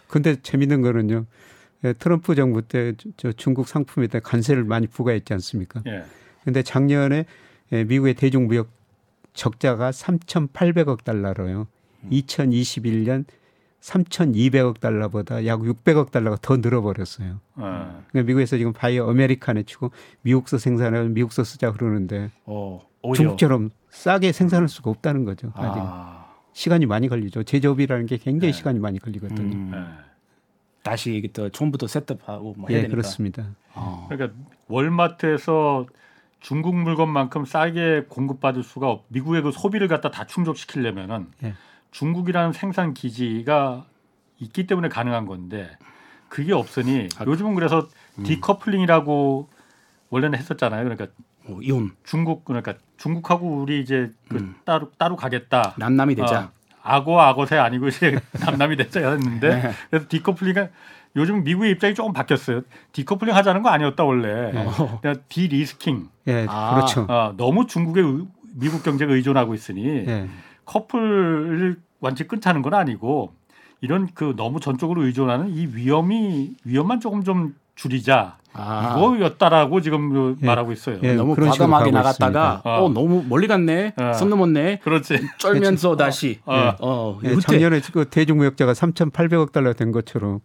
[0.08, 1.26] 근데 재밌는 거는요.
[1.84, 5.82] 예, 트럼프 정부 때 저 중국 상품에 대한 관세를 많이 부과했지 않습니까?
[5.86, 6.04] 예.
[6.44, 7.26] 근데 작년에
[7.72, 8.68] 예, 미국의 대중 무역
[9.34, 11.66] 적자가 3,800억 달러로요.
[12.10, 13.24] 2021년
[13.84, 17.40] 3,200억 달러보다 약 600억 달러가 더 늘어버렸어요.
[17.56, 18.02] 어.
[18.08, 19.90] 그러니까 미국에서 지금 바이오 아메리칸에 치고
[20.22, 22.80] 미국서 생산하면 미국서 쓰자 그러는데 어.
[23.14, 25.52] 중국처럼 싸게 생산할 수가 없다는 거죠.
[25.54, 27.42] 아직 아, 시간이 많이 걸리죠.
[27.42, 28.56] 제조업이라는 게 굉장히 네.
[28.56, 29.54] 시간이 많이 걸리거든요.
[29.54, 30.04] 음, 예.
[30.82, 32.96] 다시 이게 또 처음부터 setup하고 뭐 해야 예, 되니까.
[32.96, 33.44] 그렇습니다.
[33.74, 34.06] 어.
[34.08, 35.86] 그러니까 월마트에서
[36.40, 39.04] 중국 물건만큼 싸게 공급받을 수가 없.
[39.08, 41.54] 미국의 그 소비를 갖다 다 충족시키려면은 예.
[41.94, 43.86] 중국이라는 생산 기지가
[44.40, 45.70] 있기 때문에 가능한 건데
[46.28, 47.88] 그게 없으니 아, 요즘은 그래서
[48.24, 49.48] decoupling이라고
[50.10, 50.82] 원래는 했었잖아요.
[50.82, 51.06] 그러니까
[51.46, 54.56] 어, 이혼 중국 그러니까 중국하고 우리 이제 그 음.
[54.64, 55.74] 따로 따로 가겠다.
[55.78, 56.40] 남남이 되자.
[56.40, 56.50] 어,
[56.82, 59.70] 악어 악어새 아니고 이제 남남이 됐자였는데 네.
[59.90, 60.70] 그래서 디커플링은
[61.16, 62.62] 요즘 미국의 입장이 조금 바뀌었어요.
[62.90, 64.50] 디커플링 하자는 거 아니었다 원래.
[64.52, 64.98] 어.
[65.00, 66.08] 그냥 디리스킹.
[66.26, 66.74] 예, 아.
[66.74, 67.02] 그렇죠.
[67.08, 68.26] 어, 너무 중국에 의-
[68.56, 70.28] 미국 경제가 의존하고 있으니 예.
[70.64, 73.32] 커플을 완전히 끊자는 건 아니고
[73.80, 78.94] 이런 그 너무 전적으로 의존하는 이 위험이 위험만 조금 좀 줄이자 아.
[78.96, 80.46] 이거였다라고 지금 그 예.
[80.46, 80.98] 말하고 있어요.
[81.02, 81.14] 예.
[81.14, 82.62] 너무 과감하게 나갔다가 있습니다.
[82.64, 83.94] 어, 너무 멀리 갔네.
[83.96, 84.12] 어.
[84.12, 84.78] 선 넘었네.
[84.78, 85.18] 그렇지.
[85.38, 86.72] 쫄면서 다시 어.
[86.80, 87.40] 어, 예, 후퇴.
[87.40, 90.40] 작년에 그 대중무역적자가 3,800억 달러 된 것처럼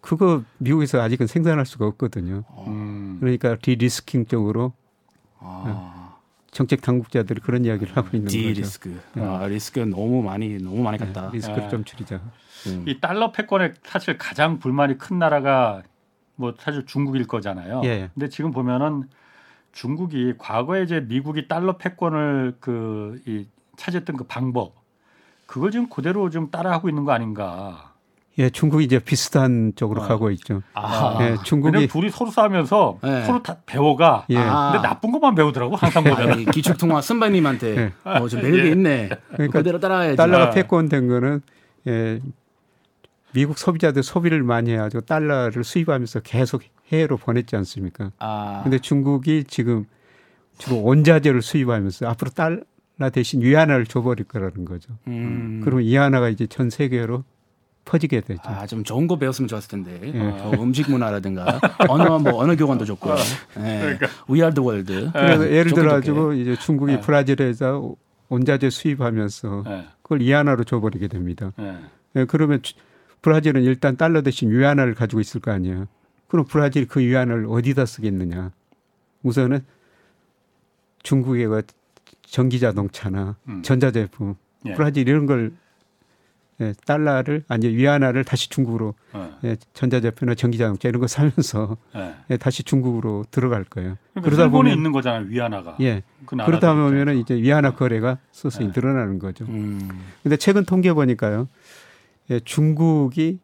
[0.00, 2.42] 그거 미국에서 아직은 생산할 수가 없거든요.
[2.66, 3.18] 음.
[3.20, 4.72] 그러니까 de-risking 쪽으로
[5.38, 5.97] 아,
[6.50, 8.60] 정책 당국자들이 그런 이야기를 하고 있는 de 거죠.
[8.60, 9.00] 리스크.
[9.16, 11.30] 아, 리스크 너무 많이 너무 많이 갔다.
[11.32, 11.68] 예, 리스크를 예.
[11.68, 12.20] 좀 줄이자.
[12.66, 12.84] 음.
[12.88, 15.82] 이 달러 패권에 사실 가장 불만이 큰 나라가
[16.36, 17.82] 뭐 사실 중국일 거잖아요.
[17.84, 18.10] 예.
[18.14, 19.04] 근데 지금 보면은
[19.72, 23.46] 중국이 과거에 이제 미국이 달러 패권을 그 이
[23.78, 24.74] 차지했던 그 방법
[25.46, 27.87] 그걸 지금 그대로 좀 따라하고 있는 거 아닌가.
[28.38, 30.06] 예, 중국이 이제 비슷한 쪽으로 어.
[30.06, 30.62] 가고 있죠.
[30.74, 33.24] 아, 예, 중국이 둘이 서로 싸우면서 네.
[33.24, 34.26] 서로 다 배워가.
[34.30, 34.38] 예.
[34.38, 34.72] 아.
[34.72, 36.32] 근데 나쁜 것만 배우더라고 항상 보면.
[36.32, 37.92] 아니, 기축 통화 선배님한테 예.
[38.04, 38.70] 어, 좀 배울 게 예.
[38.70, 39.08] 있네.
[39.32, 40.16] 그러니까 그대로 따라야지.
[40.16, 40.50] 달러가 아.
[40.50, 41.42] 패권된 거는
[41.88, 42.20] 예,
[43.32, 46.62] 미국 소비자들 소비를 많이 해가지고 달러를 수입하면서 계속
[46.92, 48.12] 해외로 보냈지 않습니까?
[48.20, 49.84] 아, 근데 중국이 지금
[50.58, 54.92] 주로 원자재를 수입하면서 앞으로 달러 대신 위안화를 줘버릴 거라는 거죠.
[55.08, 55.60] 음.
[55.64, 57.24] 그러면 위안화가 이제 전 세계로
[57.88, 58.42] 퍼지게 되죠.
[58.44, 59.98] 아, 좀 좋은 거 배웠으면 좋았을 텐데.
[60.14, 60.20] 예.
[60.20, 61.58] 어, 음식 문화라든가
[61.88, 63.14] 언어 뭐 언어 교환도 좋고요.
[63.60, 63.98] 예.
[64.28, 65.10] We are the world.
[65.12, 65.92] 그래서 예를 좋게 들어.
[65.92, 67.00] 가지고 이제 중국이 예.
[67.00, 67.94] 브라질에서
[68.28, 71.52] 원자재 수입하면서 예, 그걸 위안화로 줘 버리게 됩니다.
[71.60, 71.76] 예.
[72.16, 72.74] 예, 그러면 주-
[73.22, 75.86] 브라질은 일단 달러 대신 위안화를 가지고 있을 거 아니에요.
[76.28, 78.52] 그럼 브라질이 그 위안화를 어디다 쓰겠느냐?
[79.22, 79.64] 우선은
[81.02, 81.62] 중국의 그
[82.22, 83.62] 전기 자동차나 음.
[83.62, 84.34] 전자제품,
[84.66, 84.74] 예.
[84.74, 85.52] 브라질 이런 걸
[86.60, 89.50] 예, 달러를 아니 위안화를 다시 중국으로 예.
[89.50, 92.14] 예, 전자제품이나 전기 자동차 이런 거 사면서 예.
[92.30, 93.96] 예, 다시 중국으로 들어갈 거예요.
[94.14, 95.76] 그러니까 그러다 보면 있는 거잖아요 위안화가.
[95.80, 97.18] 예, 그 그러다 보면은.
[97.18, 98.72] 이제 위안화 거래가 서서히 예.
[98.74, 99.44] 늘어나는 거죠.
[99.44, 99.88] 음.
[100.22, 101.48] 근데 최근 통계 보니까요,
[102.30, 103.38] 예, 중국이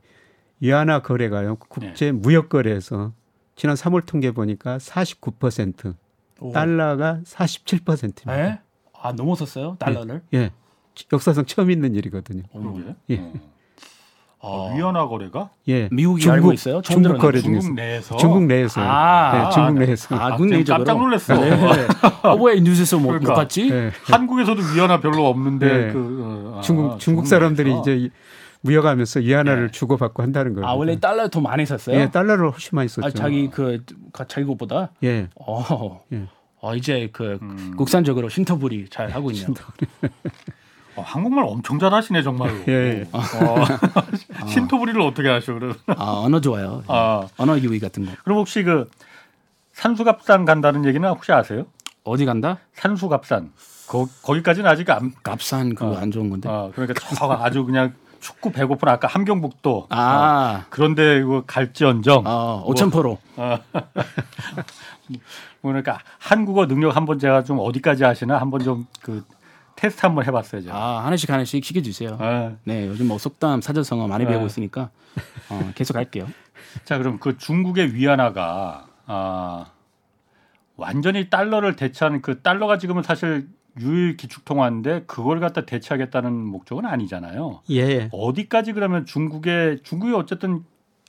[0.60, 3.12] 위안화 거래가요 국제 무역 거래에서
[3.54, 5.94] 지난 3월 통계 보니까 49%
[6.40, 6.52] 오.
[6.52, 8.38] 달러가 47%입니다.
[8.40, 8.60] 예?
[8.92, 9.76] 아, 넘어섰어요?
[9.78, 10.22] 달러를?
[10.34, 10.50] 예,
[11.12, 12.42] 역사상 처음 있는 일이거든요.
[12.52, 12.94] 그러게.
[13.10, 13.18] 예.
[13.18, 13.32] 어.
[14.46, 14.46] 아.
[14.46, 16.82] 아, 위안화 거래가 예, 미국이 중국- 알고 있어요?
[16.82, 17.16] 중국.
[17.18, 20.84] 거래 중에서 중국 내에서 중국 내에서 아, 예, 중국 내에서 아, 아, 국내적으로.
[20.84, 21.34] 깜짝 놀랐어.
[21.40, 21.50] 네.
[22.28, 23.32] 어, 왜 뉴스에서 못, 그러니까.
[23.32, 23.70] 못 봤지?
[23.70, 25.92] 예, 한국에서도 위안화 별로 없는데 예.
[25.92, 27.80] 그 어, 아, 중국 중국 사람들이 내에서.
[27.80, 28.10] 이제 이-
[28.60, 29.70] 무역하면서 위안화를 예.
[29.70, 30.66] 주고받고 한다는 거예요.
[30.66, 31.98] 아, 원래 달러 더 많이 썼어요?
[31.98, 33.06] 예, 달러를 훨씬 많이 썼죠.
[33.06, 33.82] 아, 자기 그
[34.12, 34.90] 가- 자기 것보다?
[35.04, 36.02] 예, 어.
[36.12, 36.22] 예.
[36.60, 37.74] 어, 이제 그 음.
[37.78, 39.54] 국산적으로 신터불이 잘 하고 있네요.
[40.96, 42.54] 어, 한국말 엄청 잘하시네 정말로.
[42.68, 43.06] 예.
[43.12, 43.20] 어.
[44.46, 45.74] 신토부리를 어떻게 하셔 그럼?
[45.86, 46.82] 아, 언어 좋아요.
[46.86, 48.12] 아 언어 유희 같은 거.
[48.24, 48.88] 그럼 혹시 그
[49.72, 51.66] 산수갑산 간다는 얘기는 혹시 아세요?
[52.04, 52.58] 어디 간다?
[52.74, 53.52] 산수갑산
[53.88, 55.12] 거, 거기까지는 아직 안.
[55.22, 55.96] 값산 그거 어.
[55.96, 56.48] 안 좋은 건데.
[56.48, 59.88] 아 그러니까 저 아주 그냥 춥고 배고픈 아까 함경북도.
[59.90, 62.22] 아, 그런데 이거 갈지언정.
[62.26, 63.18] 어, 오천포로.
[65.60, 69.22] 그러니까 한국어 능력 한번 제가 좀 어디까지 하시나 한번 좀 그
[69.76, 70.76] 테스트 한번 해봤어요 제가.
[70.76, 72.16] 아, 하나씩 하나씩 시켜주세요.
[72.20, 74.30] 아, 네, 요즘 뭐 속담, 사전성어 많이 네.
[74.30, 74.90] 배우고 있으니까
[75.50, 76.26] 어, 계속 할게요.
[76.84, 79.66] 자 그럼 그 중국의 위안화가 아,
[80.76, 83.48] 완전히 달러를 대체하는 그 달러가 지금은 사실
[83.80, 87.62] 유일 기축통화인데 그걸 갖다 대체하겠다는 목적은 아니잖아요.
[87.70, 90.64] 예, 어디까지 그러면 중국의 중국이 어쨌든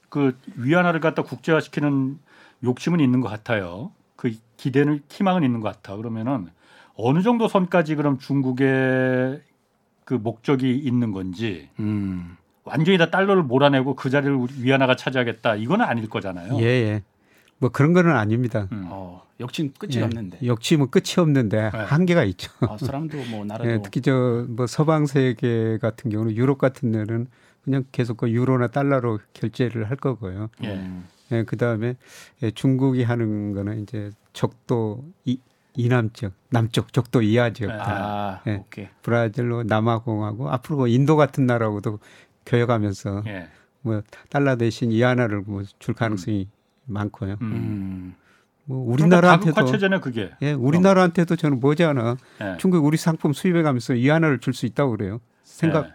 [0.09, 2.20] 그 위안화를 갖다 국제화시키는
[2.63, 3.91] 욕심은 있는 것 같아요.
[4.16, 5.95] 그 기대는 희망은 있는 것 같아.
[5.97, 6.49] 그러면은
[6.95, 9.41] 어느 정도 선까지 그럼 중국의
[10.05, 15.85] 그 목적이 있는 건지 음, 완전히 다 달러를 몰아내고 그 자리를 우리 위안화가 차지하겠다 이거는
[15.85, 16.57] 아닐 거잖아요.
[16.59, 17.03] 예, 예.
[17.57, 18.67] 뭐 그런 거는 아닙니다.
[18.71, 18.85] 음.
[18.89, 20.39] 어, 역시 끝이 예, 없는데.
[20.45, 21.77] 욕심은 끝이 없는데 네.
[21.79, 22.51] 한계가 있죠.
[22.61, 27.27] 아, 사람도 뭐 나라도 예, 특히 저 뭐 서방 세계 같은 경우는 유럽 같은 데는
[27.63, 30.49] 그냥 계속 그 유로나 달러로 결제를 할 거고요.
[30.63, 30.73] 예.
[30.75, 31.95] 음, 예, 그 다음에
[32.43, 35.39] 예, 중국이 하는 거는 이제 적도 이,
[35.78, 37.78] 이남쪽, 남쪽 적도 이하 지역, 네.
[37.80, 38.55] 아, 예.
[38.55, 38.88] 오케이.
[39.01, 41.99] 브라질로 남아공하고 앞으로 뭐 인도 같은 나라하고도
[42.45, 43.47] 교역하면서 예.
[43.82, 46.47] 뭐 달러 대신 이하나를 뭐 줄 가능성이
[46.86, 47.34] 많고요.
[47.41, 47.51] 음.
[47.51, 48.15] 음,
[48.65, 50.32] 뭐 그러니까 우리나라한테도 체제네 그게.
[50.41, 52.57] 예, 우리나라한테도 저는 머지않아 예.
[52.59, 55.19] 중국 우리 상품 수입해 가면서 위안화를 줄 수 있다고 그래요.
[55.43, 55.93] 생각 예.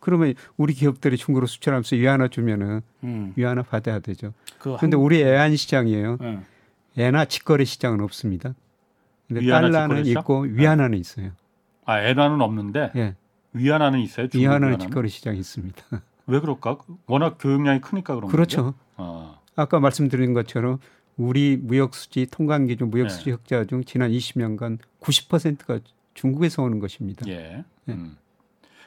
[0.00, 3.32] 그러면 우리 기업들이 중국으로 수출하면서 위안화 주면은 음.
[3.36, 4.32] 위안화 받아야 되죠.
[4.58, 6.18] 그 한- 우리 애안 시장이에요.
[6.22, 6.38] 예.
[6.96, 8.54] 엔화 직거래 시장은 없습니다.
[9.34, 10.20] 근데 시장?
[10.20, 11.30] 있고 위안화는 있어요.
[11.84, 13.14] 아 엔화는 없는데 예.
[13.52, 14.28] 위안화는 있어요.
[14.34, 14.78] 위안화는.
[14.78, 15.82] 직거래 시장이 있습니다.
[16.26, 16.78] 왜 그럴까?
[17.06, 18.64] 워낙 교역량이 크니까 그런 그렇죠.
[18.64, 18.74] 거죠.
[18.96, 19.38] 어.
[19.56, 20.78] 아까 말씀드린 것처럼
[21.16, 23.08] 우리 무역 수지 통관 기준 무역 네.
[23.10, 25.80] 수지 흑자 중 지난 20년간 90%가
[26.14, 27.26] 중국에서 오는 것입니다.
[27.28, 27.64] 예.
[27.88, 27.92] 예.
[27.92, 28.16] 음.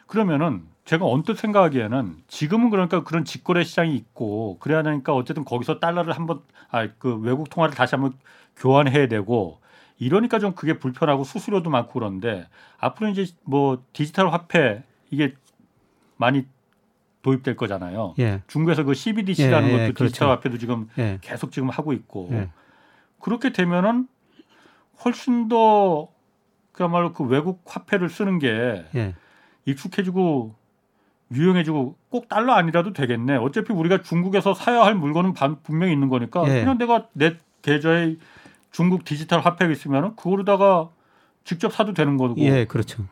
[0.07, 6.13] 그러면은 제가 언뜻 생각하기에는 지금은 그러니까 그런 직거래 시장이 있고 그래야 하니까 어쨌든 거기서 달러를
[6.13, 8.13] 한번 아 그 외국 통화를 다시 한번
[8.57, 9.59] 교환해야 되고
[9.97, 15.33] 이러니까 좀 그게 불편하고 수수료도 많고 그런데 앞으로 이제 뭐 디지털 화폐 이게
[16.17, 16.45] 많이
[17.21, 18.13] 도입될 거잖아요.
[18.19, 18.41] 예.
[18.47, 20.05] 중국에서 그 CBDC라는 예, 예, 것도 그렇죠.
[20.07, 21.17] 디지털 화폐도 지금 예.
[21.21, 22.49] 계속 지금 하고 있고 예.
[23.19, 24.07] 그렇게 되면은
[25.03, 26.09] 훨씬 더
[26.71, 29.15] 그야말로 그 외국 화폐를 쓰는 게 예.
[29.65, 30.53] 익숙해지고
[31.31, 33.37] 유용해지고 꼭 달러 아니라도 되겠네.
[33.37, 36.59] 어차피 우리가 중국에서 사야 할 물건은 반- 분명히 있는 거니까 예.
[36.59, 38.17] 그냥 내가 내 계좌에
[38.76, 40.89] 중국 디지털 화폐가 있으면은 그거로다가
[41.45, 43.05] 직접 사도 되는 거고 예, 그렇죠.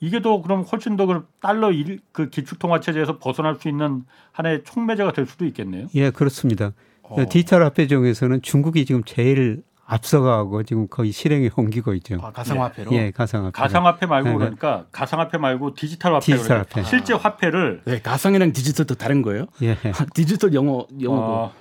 [0.00, 4.64] 이게 더 그럼 훨씬 더 그 달러 일, 그 기축통화 체제에서 벗어날 수 있는 하나의
[4.64, 5.88] 촉매제가 될 수도 있겠네요.
[5.94, 6.72] 예, 그렇습니다.
[7.02, 7.16] 어.
[7.28, 12.16] 디지털 화폐 중에서는 중국이 지금 제일 앞서가고 지금 거의 실행에 옮기고 있죠.
[12.22, 12.92] 아, 가상화폐로.
[12.94, 13.52] 예, 가상화폐.
[13.52, 14.38] 가상화폐 말고 네, 네.
[14.38, 16.88] 그러니까 가상화폐 말고 디지털 화폐 디지털 그러니까 화폐.
[16.88, 19.44] 실제 화폐를 네, 가상이랑 디지털도 다른 거예요?
[19.60, 19.76] 예.
[20.14, 21.22] 디지털 영어 영어고.
[21.22, 21.52] 어,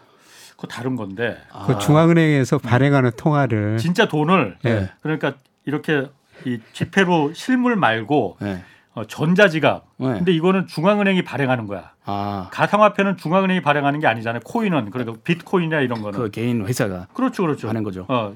[0.61, 1.65] 그거 다른 건데 아.
[1.65, 4.91] 그 중앙은행에서 발행하는 통화를 진짜 돈을 예.
[5.01, 5.33] 그러니까
[5.65, 6.07] 이렇게
[6.45, 8.63] 이 지폐로 실물 말고 네.
[8.93, 9.85] 어, 전자지갑.
[9.97, 10.07] 네.
[10.07, 11.93] 근데 이거는 중앙은행이 발행하는 거야.
[12.03, 14.41] 아, 가상화폐는 중앙은행이 발행하는 게 아니잖아요.
[14.43, 16.19] 코인은 그래도 비트코인이나 이런 거는.
[16.19, 17.69] 그 개인 회사가 그렇죠, 그렇죠.
[17.69, 18.05] 하는 거죠.
[18.09, 18.33] 어,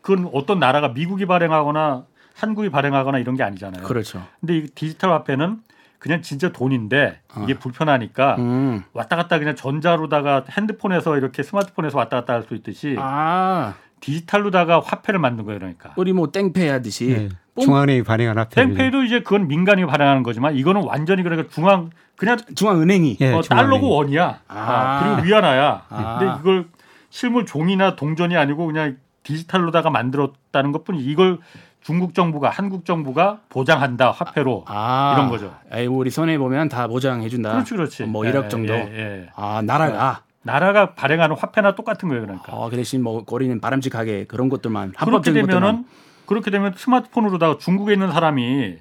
[0.00, 2.04] 그건 어떤 나라가 미국이 발행하거나
[2.34, 3.84] 한국이 발행하거나 이런 게 아니잖아요.
[3.84, 4.26] 그렇죠.
[4.40, 5.60] 근데 이 디지털 화폐는
[6.00, 7.58] 그냥 진짜 돈인데 이게 아.
[7.58, 8.82] 불편하니까 음.
[8.94, 15.20] 왔다 갔다 그냥 전자로다가 핸드폰에서 이렇게 스마트폰에서 왔다 갔다 할 수 있듯이 아, 디지털로다가 화폐를
[15.20, 15.58] 만든 거예요.
[15.58, 15.92] 그러니까.
[15.96, 17.28] 우리 뭐 땡페이 하듯이 예.
[17.54, 18.54] 뽕- 중앙은행이 발행한 화폐.
[18.62, 23.70] 땡페이도 이제 그건 민간이 발행하는 거지만 이거는 완전히 그러니까 중앙 그냥 중앙은행이 예, 어, 중앙은행.
[23.70, 24.40] 달러고 원이야.
[24.48, 24.54] 아.
[24.58, 25.82] 아, 그리고 위안화야.
[25.90, 26.18] 아.
[26.18, 26.66] 근데 이걸
[27.10, 31.38] 실물 종이나 동전이 아니고 그냥 디지털로다가 만들었다는 것뿐이 이걸
[31.80, 35.54] 중국 정부가 한국 정부가 보장한다 화폐로 아, 이런 거죠.
[35.72, 37.52] 에이, 우리 손해 보면 다 보장해 준다.
[37.52, 38.04] 그렇지 그렇지.
[38.04, 38.74] 뭐 예, 1억 정도.
[38.74, 39.28] 예, 예.
[39.34, 42.22] 아, 나라가 나라가 발행하는 화폐나 똑같은 거예요.
[42.22, 42.52] 그러니까.
[42.52, 45.84] 어, 그 대신 뭐 거리는 바람직하게 그런 것들만 그렇게 합법적인 것들만 되면은
[46.26, 48.76] 그렇게 되면 스마트폰으로다가 중국에 있는 사람이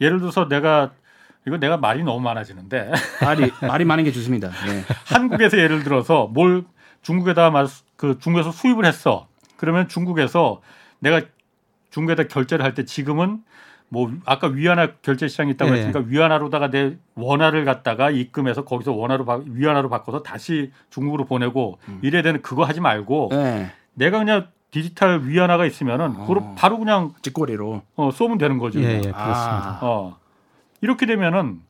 [0.00, 0.92] 예를 들어서 내가
[1.46, 2.92] 이거 내가 말이 너무 많아지는데
[3.22, 4.48] 말이 말이 많은 게 좋습니다.
[4.48, 4.84] 예.
[5.06, 6.64] 한국에서 예를 들어서 뭘
[7.02, 9.26] 중국에다 마- 그 중국에서 수입을 했어.
[9.56, 10.60] 그러면 중국에서
[11.00, 11.20] 내가
[11.92, 13.42] 중국에다 결제를 할 때 지금은
[13.88, 15.76] 뭐 아까 위안화 결제 시장이 있다고 예.
[15.76, 22.22] 했으니까 위안화로다가 내 원화를 갖다가 입금해서 거기서 원화로 바, 위안화로 바꿔서 다시 중국으로 보내고 이래야
[22.22, 23.70] 되는 그거 하지 말고 예.
[23.94, 26.54] 내가 그냥 디지털 위안화가 있으면은 그걸 어.
[26.56, 27.82] 바로 그냥 찌꼬리로.
[27.96, 28.80] 어, 쏘면 되는 거죠.
[28.80, 29.00] 예, 예.
[29.00, 29.18] 그렇습니다.
[29.18, 30.16] 아, 어.
[30.80, 31.60] 이렇게 되면은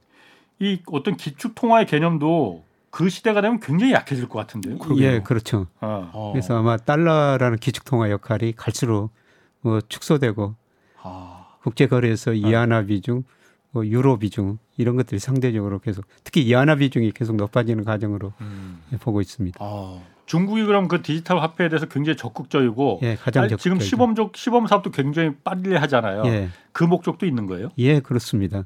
[0.61, 4.77] 이 어떤 기축 통화의 개념도 그 시대가 되면 굉장히 약해질 것 같은데요.
[4.99, 5.67] 예, 그렇죠.
[5.81, 6.09] 어.
[6.13, 6.31] 어.
[6.33, 9.11] 그래서 아마 달러라는 기축 통화 역할이 갈수록
[9.63, 10.55] 뭐 축소되고
[11.03, 13.25] 아, 국제 거래에서 이하나 비중,
[13.71, 18.83] 뭐 유로 비중 이런 것들이 상대적으로 계속 특히 이하나 비중이 계속 높아지는 과정으로 음.
[19.01, 19.59] 보고 있습니다.
[19.61, 20.05] 어.
[20.27, 23.81] 중국이 그럼 그 디지털 화폐에 대해서 굉장히 적극적이고 예, 가장 아, 지금.
[23.81, 26.25] 시범적 시범 사업도 굉장히 빨리 하잖아요.
[26.27, 27.69] 예, 그 목적도 있는 거예요.
[27.79, 28.65] 예, 그렇습니다.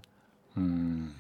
[0.57, 1.15] 음.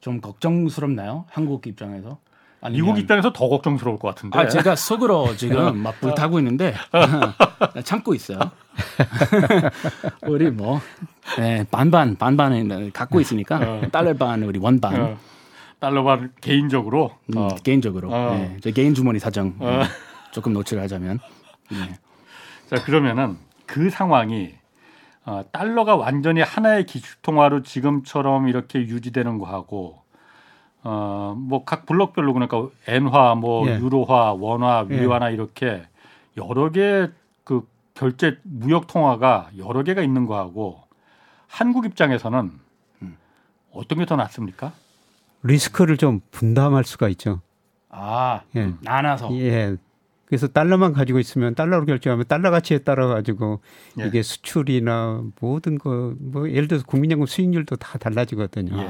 [0.00, 1.24] 좀 걱정스럽나요?
[1.28, 2.18] 한국 입장에서?
[2.62, 4.38] 아니면- 미국 입장에서 더 걱정스러울 것 같은데.
[4.38, 6.74] 아, 제가 속으로 지금 막 불타고 있는데
[7.84, 8.38] 참고 있어요.
[10.26, 10.80] 우리 뭐
[11.38, 13.82] 네, 반반 반반을 갖고 있으니까 어.
[13.90, 15.16] 달러 반 우리 원반 어,
[15.78, 17.48] 달러만 개인적으로 음, 어.
[17.62, 18.34] 개인적으로 어.
[18.34, 19.66] 네, 제 개인 주머니 사정 어.
[19.68, 19.82] 음,
[20.32, 21.18] 조금 노출하자면
[21.70, 21.98] 네.
[22.68, 23.36] 자 그러면은
[23.66, 24.54] 그 상황이
[25.24, 29.99] 어, 달러가 완전히 하나의 기축 통화로 지금처럼 이렇게 유지되는 거하고
[30.82, 33.78] 어 뭐 각 블록별로 그러니까 엔화, 뭐 예.
[33.78, 35.00] 유로화, 원화, 예.
[35.00, 35.82] 위화나 이렇게
[36.36, 37.08] 여러 개
[37.44, 40.80] 그 결제 무역 통화가 여러 개가 있는 거하고
[41.48, 42.52] 한국 입장에서는
[43.02, 43.16] 음.
[43.72, 44.72] 어떤 게 더 낫습니까?
[45.42, 47.40] 리스크를 좀 분담할 수가 있죠.
[47.88, 49.76] 아 예, 나눠서 예.
[50.26, 53.60] 그래서 달러만 가지고 있으면 달러로 결제하면 달러 가치에 따라 가지고
[53.98, 54.06] 예.
[54.06, 58.80] 이게 수출이나 모든 거 뭐 예를 들어서 국민연금 수익률도 다 달라지거든요.
[58.80, 58.88] 예.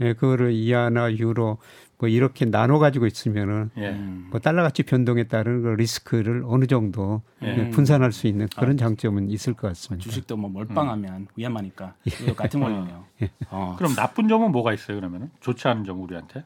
[0.00, 1.58] 아, 예, 그거를 이하나 유로
[1.98, 3.90] 뭐 이렇게 나눠 가지고 있으면은 예.
[3.90, 4.28] 음.
[4.30, 7.58] 뭐 달러 가치 변동에 따른 그 리스크를 어느 정도 예.
[7.58, 10.02] 예, 분산할 수 있는 그런 장점은 있을 것 같습니다.
[10.08, 13.04] 주식도 뭐 몰빵하면 위험하니까 이거 같은 원리네요.
[13.50, 13.74] 어.
[13.78, 14.96] 그럼 나쁜 점은 뭐가 있어요?
[14.96, 16.44] 그러면은 좋지 않은 점 우리한테?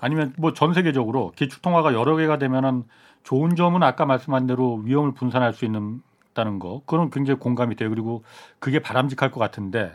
[0.00, 2.84] 아니면 뭐 전 세계적으로 기축 통화가 여러 개가 되면은
[3.24, 7.88] 좋은 점은 아까 말씀한 대로 위험을 분산할 수 있다는 거 그런 굉장히 공감이 돼요.
[7.90, 8.22] 그리고
[8.58, 9.92] 그게 바람직할 것 같은데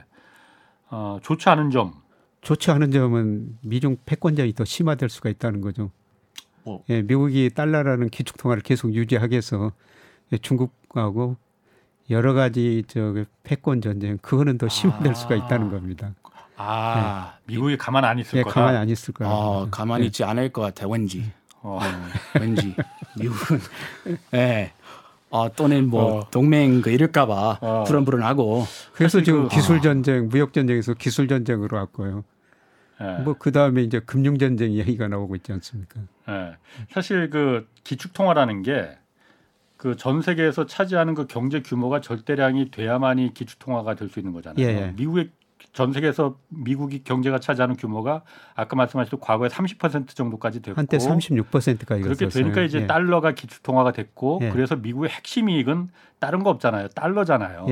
[0.89, 1.93] 어, 좋지 않은 점
[2.43, 5.91] 좋지 않은 점은 미중 패권전이 더 심화될 수가 있다는 거죠.
[6.63, 6.83] 뭐.
[6.89, 9.71] 예, 미국이 달러라는 기축 통화를 계속 유지하기 위해서
[10.31, 11.37] 예, 중국하고
[12.09, 13.13] 여러 가지 저
[13.43, 16.13] 패권 전쟁 그거는 더 심화될 수가 있다는 겁니다.
[16.55, 18.53] 아, 미국이 가만 안 있을 예, 거다.
[18.53, 19.33] 가만히 안 있을 거예요.
[19.33, 20.87] 어, 가만히 있지 않을 것 같아.
[20.87, 21.23] 왠지.
[21.61, 21.79] 어.
[21.81, 22.75] 어, 왠지
[23.17, 23.59] 미국은
[24.35, 24.71] 예.
[25.29, 26.29] 어, 또는 뭐 어.
[26.29, 27.83] 동맹 그 이럴까봐 어.
[27.87, 32.23] 불안불안하고 그래서 지금 그- 기술 전쟁, 무역 전쟁에서 기술 전쟁으로 왔고요.
[33.01, 33.23] 예.
[33.23, 36.01] 뭐그 다음에 이제 금융 전쟁 이야기가 나오고 있지 않습니까?
[36.29, 36.55] 예.
[36.91, 38.97] 사실 그 기축 통화라는 게
[39.77, 44.65] 그 전 세계에서 차지하는 그 경제 규모가 절대량이 돼야만이 기축 통화가 될 수 있는 거잖아요.
[44.65, 44.93] 예, 예.
[44.95, 45.29] 미국의
[45.73, 48.21] 전 세계에서 미국이 경제가 차지하는 규모가
[48.55, 52.43] 아까 말씀하셨던 과거에 30% 정도까지 됐고 한때 36%까지 그렇게 갔었어요.
[52.43, 52.87] 되니까 이제 예.
[52.87, 54.51] 달러가 기축 통화가 됐고 예.
[54.51, 55.89] 그래서 미국의 핵심 이익은
[56.19, 56.87] 다른 거 없잖아요.
[56.89, 57.65] 달러잖아요.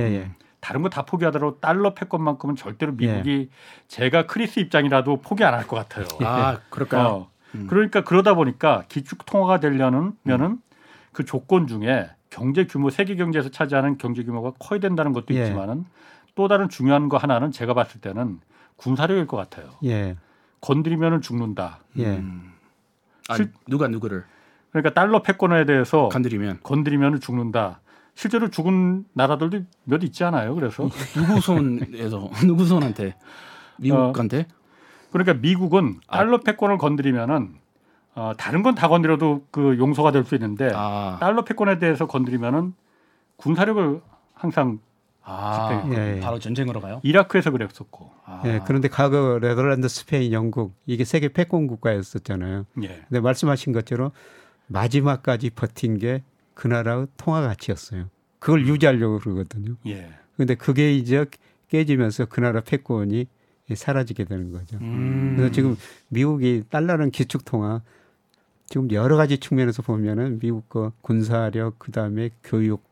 [0.62, 0.68] 예, 예.
[0.68, 3.08] 다른 거 다 포기하더라도 달러 패권만큼은 절대로 예.
[3.08, 3.50] 미국이
[3.88, 6.06] 제가 크리스 입장이라도 포기 안 할 것 같아요.
[6.24, 7.08] 아, 그럴까요?
[7.08, 7.32] 어.
[7.56, 7.68] 음.
[7.68, 10.60] 그러니까 그러다 보니까 기축 통화가 되려는 면은
[11.12, 15.42] 그 조건 중에 경제 규모 세계 경제에서 차지하는 경제 규모가 커야 된다는 것도 예.
[15.44, 15.86] 있지만은
[16.36, 18.40] 또 다른 중요한 거 하나는 제가 봤을 때는
[18.78, 19.70] 군사력일 것 같아요.
[19.84, 20.16] 예.
[20.62, 21.80] 건드리면은 죽는다.
[21.98, 22.06] 예.
[22.18, 22.54] 음.
[23.28, 24.24] 아, 실- 누가 누구를
[24.72, 27.82] 그러니까 달러 패권에 대해서 건드리면 건드리면은 죽는다.
[28.16, 30.54] 실제로 죽은 나라들도 몇 있지 않아요.
[30.56, 33.16] 그래서 누구 손에서 누구 손한테
[33.78, 34.46] 미국한테
[35.12, 36.18] 그러니까 미국은 아.
[36.18, 37.56] 달러 패권을 건드리면은
[38.14, 42.74] 어, 다른 건 다 건드려도 그 용서가 될 수 있는데 아, 달러 패권에 대해서 건드리면은
[43.38, 44.02] 군사력을
[44.34, 44.80] 항상
[45.24, 46.20] 아, 예, 예.
[46.20, 47.00] 바로 전쟁으로 가요?
[47.04, 48.60] 이라크에서 그랬었고 아, 예.
[48.66, 52.66] 그런데 과거 네덜란드, 스페인, 영국 이게 세계 패권 국가였었잖아요.
[52.84, 52.88] 예.
[53.08, 54.12] 근데 말씀하신 것처럼
[54.68, 56.24] 마지막까지 버틴 게
[56.62, 58.06] 그 나라의 통화 가치였어요.
[58.38, 59.78] 그걸 유지하려고 그러거든요.
[59.88, 60.12] 예.
[60.38, 61.26] 근데 그게 이제
[61.70, 63.26] 깨지면서 그 나라 패권이
[63.74, 64.78] 사라지게 되는 거죠.
[64.80, 65.34] 음.
[65.36, 65.76] 그래서 지금
[66.10, 67.82] 미국이 달러는 기축 통화
[68.68, 72.84] 지금 여러 가지 측면에서 보면은 미국 거 군사력 그다음에 교육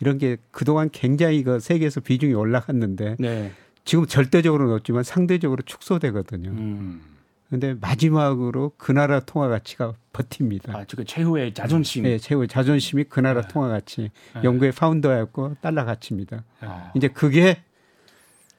[0.00, 3.52] 이런 게 그동안 굉장히 그 세계에서 비중이 올라갔는데 네.
[3.84, 6.48] 지금 절대적으로는 없지만 상대적으로 축소되거든요.
[6.48, 7.02] 음.
[7.48, 7.50] 음.
[7.50, 10.76] 근데 마지막으로 그 나라 통화 가치가 버팁니다.
[10.76, 12.04] 아, 그 최후의 자존심.
[12.06, 13.48] 예, 최후 자존심이 그 나라 네.
[13.48, 14.10] 통화 가치.
[14.34, 14.42] 네.
[14.44, 16.44] 영국의 파운더였고 달러 가치입니다.
[16.60, 16.92] 아.
[16.94, 17.62] 이제 그게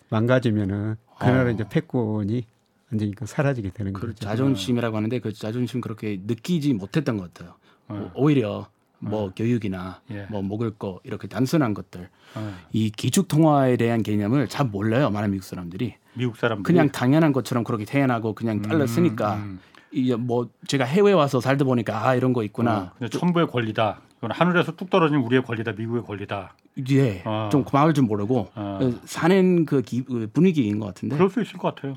[0.10, 1.32] 망가지면은 그 아.
[1.32, 2.46] 나라 이제 패권이
[2.92, 4.26] 완전히 그 사라지게 되는 그 거죠.
[4.26, 7.56] 자존심이라고 하는데 그 자존심 그렇게 느끼지 못했던 것 같아요.
[7.88, 8.12] 어.
[8.16, 8.68] 오- 오히려
[9.02, 10.26] 뭐 교육이나 예.
[10.30, 12.56] 뭐 먹을 거 이렇게 단순한 것들 어.
[12.74, 17.64] 이 기축 통화에 대한 개념을 잘 몰라요 많은 미국 사람들이 미국 사람들이 그냥 당연한 것처럼
[17.64, 19.60] 그렇게 태어나고 그냥 달러 쓰니까 음.
[19.92, 24.02] 이게 뭐 제가 해외 와서 살다 보니까 아 이런 거 어, 있구나 근데 천부의 권리다.
[24.18, 25.72] 이건 하늘에서 뚝 떨어진 우리의 권리다.
[25.72, 26.54] 미국의 권리다.
[26.92, 27.48] 예, 어.
[27.52, 28.80] 좀 고마울 줄 모르고 어.
[29.06, 31.96] 사는 그 기- 그 분위기인 것 같은데 그럴 수 있을 것 같아요.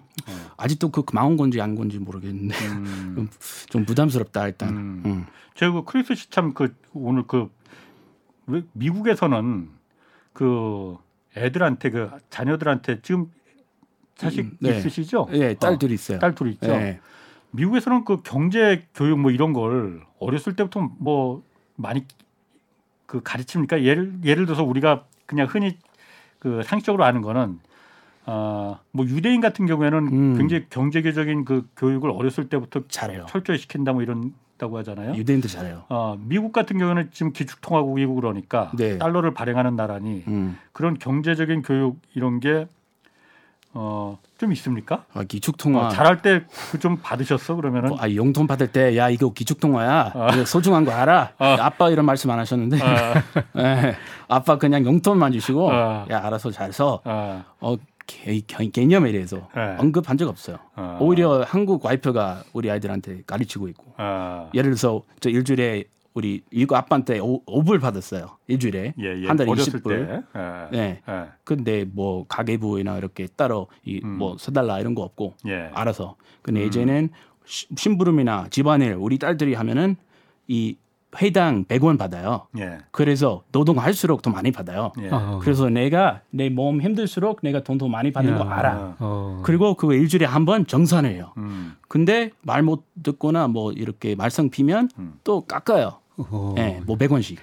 [0.56, 3.28] 아직도 그 마음 건지 안 건지 모르겠는데 음.
[3.70, 4.68] 좀 부담스럽다 일단.
[4.70, 5.02] 음.
[5.04, 5.26] 음.
[5.54, 9.68] 제가 그 크리스 씨 참 그 오늘 그왜 미국에서는
[10.32, 10.96] 그
[11.36, 13.26] 애들한테 그 자녀들한테 지금
[14.22, 14.78] 자식 음, 네.
[14.78, 15.28] 있으시죠?
[15.32, 16.18] 예, 딸 어, 둘 있어요.
[16.18, 16.70] 딸둘 있죠.
[16.70, 17.00] 예.
[17.50, 21.42] 미국에서는 그 경제 교육 뭐 이런 걸 어렸을 때부터 뭐
[21.76, 22.06] 많이
[23.06, 23.82] 그 가르칩니까?
[23.82, 25.76] 예를 예를 들어서 우리가 그냥 흔히
[26.38, 27.58] 그 상식적으로 아는 거는
[28.24, 30.38] 아뭐 유대인 같은 경우에는 음.
[30.38, 33.26] 굉장히 경제교적인 그 교육을 어렸을 때부터 잘해요.
[33.28, 35.14] 철저히 시킨다 뭐 이런다고 하잖아요.
[35.16, 35.84] 유대인도 잘해요.
[35.88, 38.98] 어, 미국 같은 경우는 지금 기축통화국이고 그러니까 네.
[38.98, 40.56] 달러를 발행하는 나라니 음.
[40.72, 42.66] 그런 경제적인 교육 이런 게
[43.74, 45.04] 어, 좀 있습니까?
[45.14, 45.86] 아, 기축 통화.
[45.86, 50.12] 어, 잘할 때그좀 받으셨어 그러면은 뭐, 아, 용돈 받을 때 야 이거 기축 통화야.
[50.14, 50.28] 아.
[50.34, 51.32] 이거 소중한 거 알아?
[51.38, 51.56] 아.
[51.60, 52.78] 아 빠 이런 말씀 안 하셨는데.
[52.82, 53.14] 아,
[53.58, 53.96] 예.
[54.28, 56.06] 아빠 그냥 용돈만 주시고 아.
[56.10, 57.00] 야 알아서 잘 써.
[57.04, 59.76] 아, 어 개, 개, 개념에 대해서 네.
[59.78, 60.58] 언급한 적 없어요.
[60.74, 60.98] 아.
[61.00, 63.94] 오히려 한국 와이프가 우리 아이들한테 가르치고 있고.
[63.96, 68.26] 아, 예를 들어서 저 일주일에 우리 이거 아빠한테 오, 5불 받았어요.
[68.46, 69.26] 일주일에 예, 예.
[69.26, 69.88] 한 달에 20불.
[69.88, 70.22] 때.
[70.36, 70.76] 예.
[70.76, 71.02] 네.
[71.08, 71.24] 예.
[71.44, 74.18] 근데 뭐 가계부나 이렇게 따로 이 음.
[74.18, 75.70] 뭐 써달라 이런 거 없고 예.
[75.72, 76.16] 알아서.
[76.42, 76.66] 근데 음.
[76.66, 77.08] 이제는
[77.46, 79.96] 시- 심부름이나 집안일 우리 딸들이 하면은
[80.48, 80.76] 이
[81.20, 82.46] 회당 100원 받아요.
[82.58, 82.78] 예.
[82.90, 84.92] 그래서 노동할수록 더 많이 받아요.
[85.02, 85.10] 예.
[85.10, 85.40] 어.
[85.42, 88.50] 그래서 내가 내 몸 힘들수록 내가 돈 더 많이 받는 거 야.
[88.50, 88.96] 알아.
[88.98, 89.42] 어.
[89.44, 91.32] 그리고 그거 일주일에 한 번 정산해요.
[91.36, 91.74] 음.
[91.88, 95.14] 근데 말 못 듣거나 뭐 이렇게 말썽 피면 음.
[95.24, 95.98] 또 깎아요.
[96.16, 96.54] 어.
[96.58, 97.36] 예, 뭐 100원씩.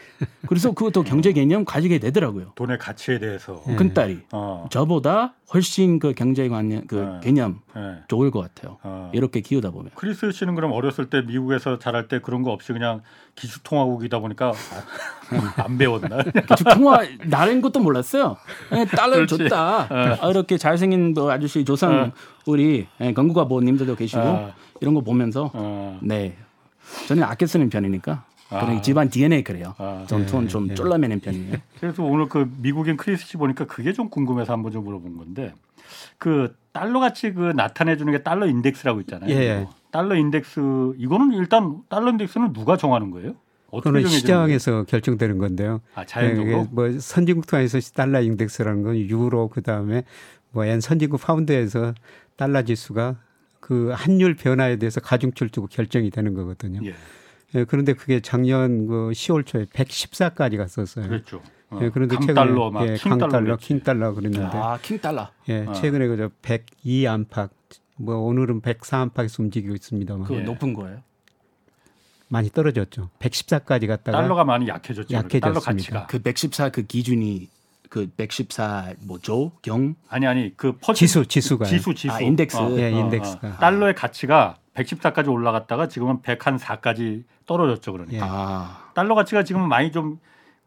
[0.47, 2.51] 그래서 그것도 경제 개념 가지게 되더라고요.
[2.55, 3.63] 돈의 가치에 대해서.
[3.67, 3.75] 예.
[3.75, 4.67] 큰딸이 어.
[4.69, 7.19] 저보다 훨씬 그 경제 관념 그 네.
[7.23, 8.03] 개념 예.
[8.07, 8.77] 좋을 것 같아요.
[8.83, 9.11] 어.
[9.13, 9.91] 이렇게 키우다 보면.
[9.95, 13.01] 크리스 씨는 그럼 어렸을 때 미국에서 자랄 때 그런 거 없이 그냥
[13.35, 16.23] 기축통화국이다 보니까 아, 안 배웠나?
[16.23, 18.37] 기축 통화라는 것도 몰랐어요.
[18.69, 19.37] 그렇지.
[19.37, 19.87] 줬다.
[19.89, 22.11] 아, 이렇게 잘생긴 뭐 아저씨 조상 어.
[22.45, 24.53] 우리 예, 건국아버님들도 계시고 어.
[24.81, 25.99] 이런 거 보면서 어.
[26.01, 26.37] 네
[27.07, 28.28] 저는 아껴 쓰는 편이니까 아.
[28.49, 29.75] 그냥 집안 DNA 그래요.
[29.77, 30.05] 아.
[30.07, 31.57] 전 돈 좀 쫄라매는 편이에요.
[31.79, 35.53] 그래서 오늘 그 미국인 크리스 씨 보니까 그게 좀 궁금해서 한번 좀 물어본 건데
[36.17, 39.29] 그 달러 가치 그 나타내 주는 게 달러 인덱스라고 있잖아요.
[39.29, 39.67] 예, 예.
[39.91, 43.35] 달러 인덱스 이거는 일단 달러 인덱스는 누가 정하는 거예요?
[43.67, 45.81] 그거는 정해지는 시장에서 결정되는 건데요.
[45.93, 46.59] 아, 자연적으로.
[46.59, 50.03] 예, 뭐 선진국 통화에서 달러 인덱스라는 건 유로 그다음에
[50.51, 51.93] 뭐 엔 선진국 파운드에서
[52.35, 53.17] 달러 지수가
[53.59, 56.81] 그 환율 변화에 대해서 가중치를 두고 결정이 되는 거거든요.
[56.83, 56.95] 예.
[57.55, 61.07] 예, 그런데 그게 작년 그 10월 초에 114까지 갔었어요.
[61.07, 61.41] 그랬죠.
[61.71, 63.57] 어, 예, 그런데 강달러 막 예, 킹달러 강달러.
[63.57, 65.29] 킹달러 그랬는데 아, 킹 달러.
[65.49, 65.73] 예, 어.
[65.73, 67.51] 최근에 그저 102 안팎
[67.97, 70.41] 뭐 오늘은 104 안팎에서 움직이고 있습니다만 그 예.
[70.41, 71.01] 높은 거예요.
[72.27, 73.09] 많이 떨어졌죠.
[73.19, 75.13] 114까지 갔다가 달러가 많이 약해졌죠.
[75.13, 75.47] 약해졌습니다.
[75.47, 76.05] 달러 가치가.
[76.07, 77.49] 그 114 그 기준이
[77.89, 79.95] 그 114 뭐조 경?
[80.09, 82.57] 아니 아니 그 퍼센 지수 지수가 지수 지수 아, 인덱스.
[82.77, 83.57] 예, 인덱스가.
[83.57, 88.21] 달러의 가치가 114까지 올라갔다가 지금은 104까지 떨어졌죠 그러니까 예.
[88.23, 90.19] 아, 달러 가치가 지금은 많이 좀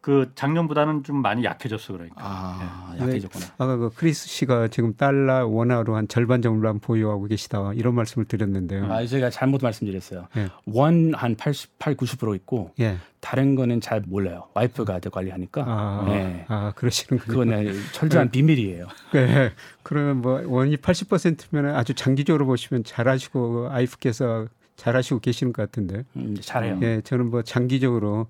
[0.03, 3.05] 그 작년보다는 좀 많이 약해졌어 그러니까 아, 네.
[3.05, 3.45] 약해졌구나.
[3.57, 8.91] 아까 그 크리스 씨가 지금 달러 원화로 한 절반 정도만 보유하고 계시다 이런 말씀을 드렸는데요.
[8.91, 10.27] 아, 제가 잘못 말씀드렸어요.
[10.35, 10.49] 예.
[10.65, 12.97] 원한 88, 90% 있고 예.
[13.21, 14.49] 다른 거는 잘 몰라요.
[14.53, 15.63] 와이프가 더 관리하니까.
[15.65, 16.43] 아, 네.
[16.49, 17.25] 아 그러시는군요.
[17.25, 18.87] 그거는 철저한 비밀이에요.
[19.13, 19.53] 네.
[19.83, 26.03] 그러면 뭐 원이 80%면 아주 장기적으로 보시면 잘하시고 아이프께서 잘하시고 계시는 것 같은데.
[26.17, 26.77] 음, 잘해요.
[26.81, 28.27] 예, 저는 뭐 장기적으로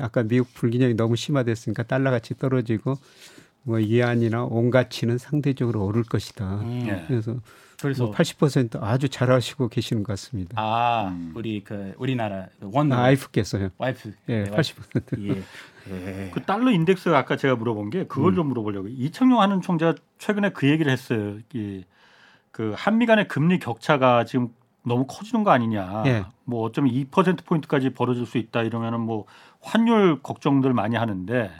[0.00, 2.96] 아까 미국 불균형이 너무 심화됐으니까 달러 가치 떨어지고
[3.62, 6.60] 뭐 이안이나 온 가치는 상대적으로 오를 것이다.
[6.60, 7.04] 음, 예.
[7.08, 7.36] 그래서
[7.80, 10.54] 그래서 뭐 80% 아주 잘하시고 계시는 것 같습니다.
[10.56, 11.32] 아 음.
[11.34, 13.70] 우리 그 우리나라 원 아, 아이프께서요.
[13.76, 15.28] 와이프 예, 네, 80%.
[15.28, 15.42] 예.
[15.90, 16.30] 예.
[16.32, 20.68] 그 달러 인덱스 아까 제가 물어본 게 그걸 좀 물어보려고 이청용 하는 총재가 최근에 그
[20.68, 21.38] 얘기를 했어요.
[21.52, 21.84] 이,
[22.50, 24.48] 그 한미 간의 금리 격차가 지금
[24.84, 26.04] 너무 커지는 거 아니냐.
[26.06, 26.24] 예.
[26.44, 29.26] 뭐 어쩌면 2% 포인트까지 벌어질 수 있다 이러면은 뭐
[29.66, 31.50] 환율 걱정들 많이 하는데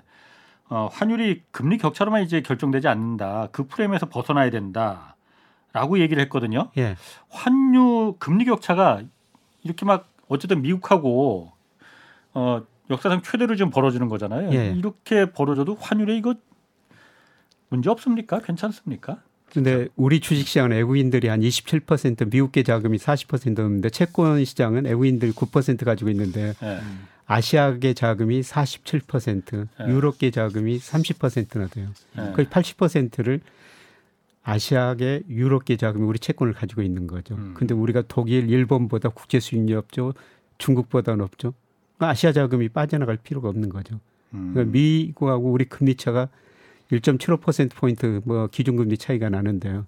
[0.69, 3.49] 어, 환율이 금리 격차로만 이제 결정되지 않는다.
[3.51, 5.17] 그 프레임에서 벗어나야 된다
[5.73, 6.71] 라고 얘기를 했거든요.
[6.79, 6.97] 예.
[7.29, 9.03] 환율 금리 격차가
[9.63, 11.53] 이렇게 막 어쨌든 미국하고
[12.33, 14.53] 어 역사상 최대로 지금 벌어지는 거잖아요.
[14.53, 14.71] 예.
[14.71, 16.35] 이렇게 벌어져도 환율에 이거
[17.69, 18.41] 문제 없습니까?
[18.41, 19.19] 괜찮습니까?
[19.53, 25.85] 근데 우리 주식 시장은 외국인들이 한 27% 미국계 자금이 40% 넘는데 채권 시장은 외국인들이 9%
[25.85, 26.81] 가지고 있는데 예.
[27.27, 29.93] 아시아계 자금이 47%, 예.
[29.93, 31.89] 유럽계 자금이 30%나 돼요.
[32.19, 32.33] 예.
[32.33, 33.41] 거의 80%를
[34.45, 37.35] 아시아계 유럽계 자금이 우리 채권을 가지고 있는 거죠.
[37.35, 37.55] 음.
[37.57, 40.15] 근데 우리가 독일, 일본보다 국제 수익률이 없죠.
[40.59, 41.53] 중국보다 높죠.
[41.97, 43.99] 그러니까 아시아 자금이 빠져나갈 필요가 없는 거죠.
[44.35, 44.53] 음.
[44.53, 46.29] 그러니까 미국하고 우리 금리 차가
[46.93, 49.87] 1.75% 포인트 뭐 기준금리 차이가 나는데요.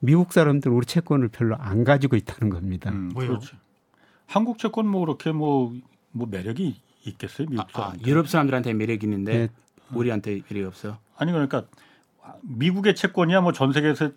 [0.00, 2.90] 미국 사람들은 우리 채권을 별로 안 가지고 있다는 겁니다.
[2.90, 3.28] 음, 왜요?
[3.28, 3.56] 그렇죠.
[4.26, 5.72] 한국 채권 뭐 그렇게 뭐,
[6.12, 7.46] 뭐 매력이 있겠어요?
[7.48, 8.00] 미국 아, 사람.
[8.06, 9.48] 유럽 사람들한테 매력 있는데 네.
[9.92, 10.98] 우리한테 매력이 없어요.
[11.16, 11.64] 아니 그러니까
[12.42, 14.10] 미국의 채권이야 뭐 전 세계에서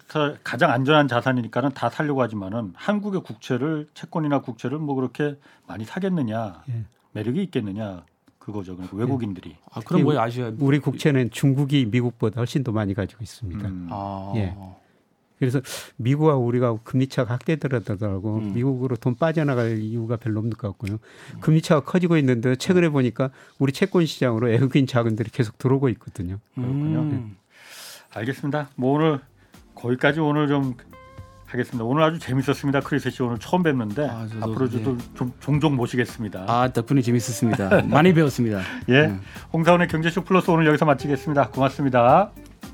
[0.44, 5.38] 가장 안전한 자산이니까는 다 살려고 하지만은 한국의 국채를 채권이나 국채를 뭐 그렇게
[5.68, 6.84] 많이 사겠느냐 예.
[7.14, 8.04] 매력이 있겠느냐
[8.38, 8.76] 그거죠.
[8.76, 9.56] 그러니까 외국인들이.
[9.72, 13.68] 아, 그럼 뭐 아시아 우리 국채는 중국이 미국보다 훨씬 더 많이 가지고 있습니다.
[13.68, 13.88] 음.
[13.92, 14.56] 아, 예.
[15.42, 15.60] 그래서
[15.98, 18.54] 미국하고 우리가 금리 차가 확대되더라도 음.
[18.54, 21.00] 미국으로 돈 빠져나갈 이유가 별로 없는 것 같고요.
[21.40, 26.38] 금리 차가 커지고 있는데 최근에 보니까 우리 채권 시장으로 외국인 자금들이 계속 들어오고 있거든요.
[26.54, 27.00] 그렇군요.
[27.00, 27.38] 음.
[28.14, 28.70] 알겠습니다.
[28.76, 29.20] 뭐 오늘
[29.74, 30.76] 거기까지 오늘 좀
[31.48, 31.84] 하겠습니다.
[31.84, 32.82] 오늘 아주 재밌었습니다.
[32.82, 36.46] 크리스 씨 오늘 처음 뵙는데 아, 저도, 앞으로 저도 좀 종종 모시겠습니다.
[36.48, 37.82] 아 덕분에 재밌었습니다.
[37.88, 38.62] 많이 배웠습니다.
[38.90, 39.22] 예, 음.
[39.54, 41.50] 홍사원의 경제쇼 플러스 오늘 여기서 마치겠습니다.
[41.50, 42.32] 고맙습니다.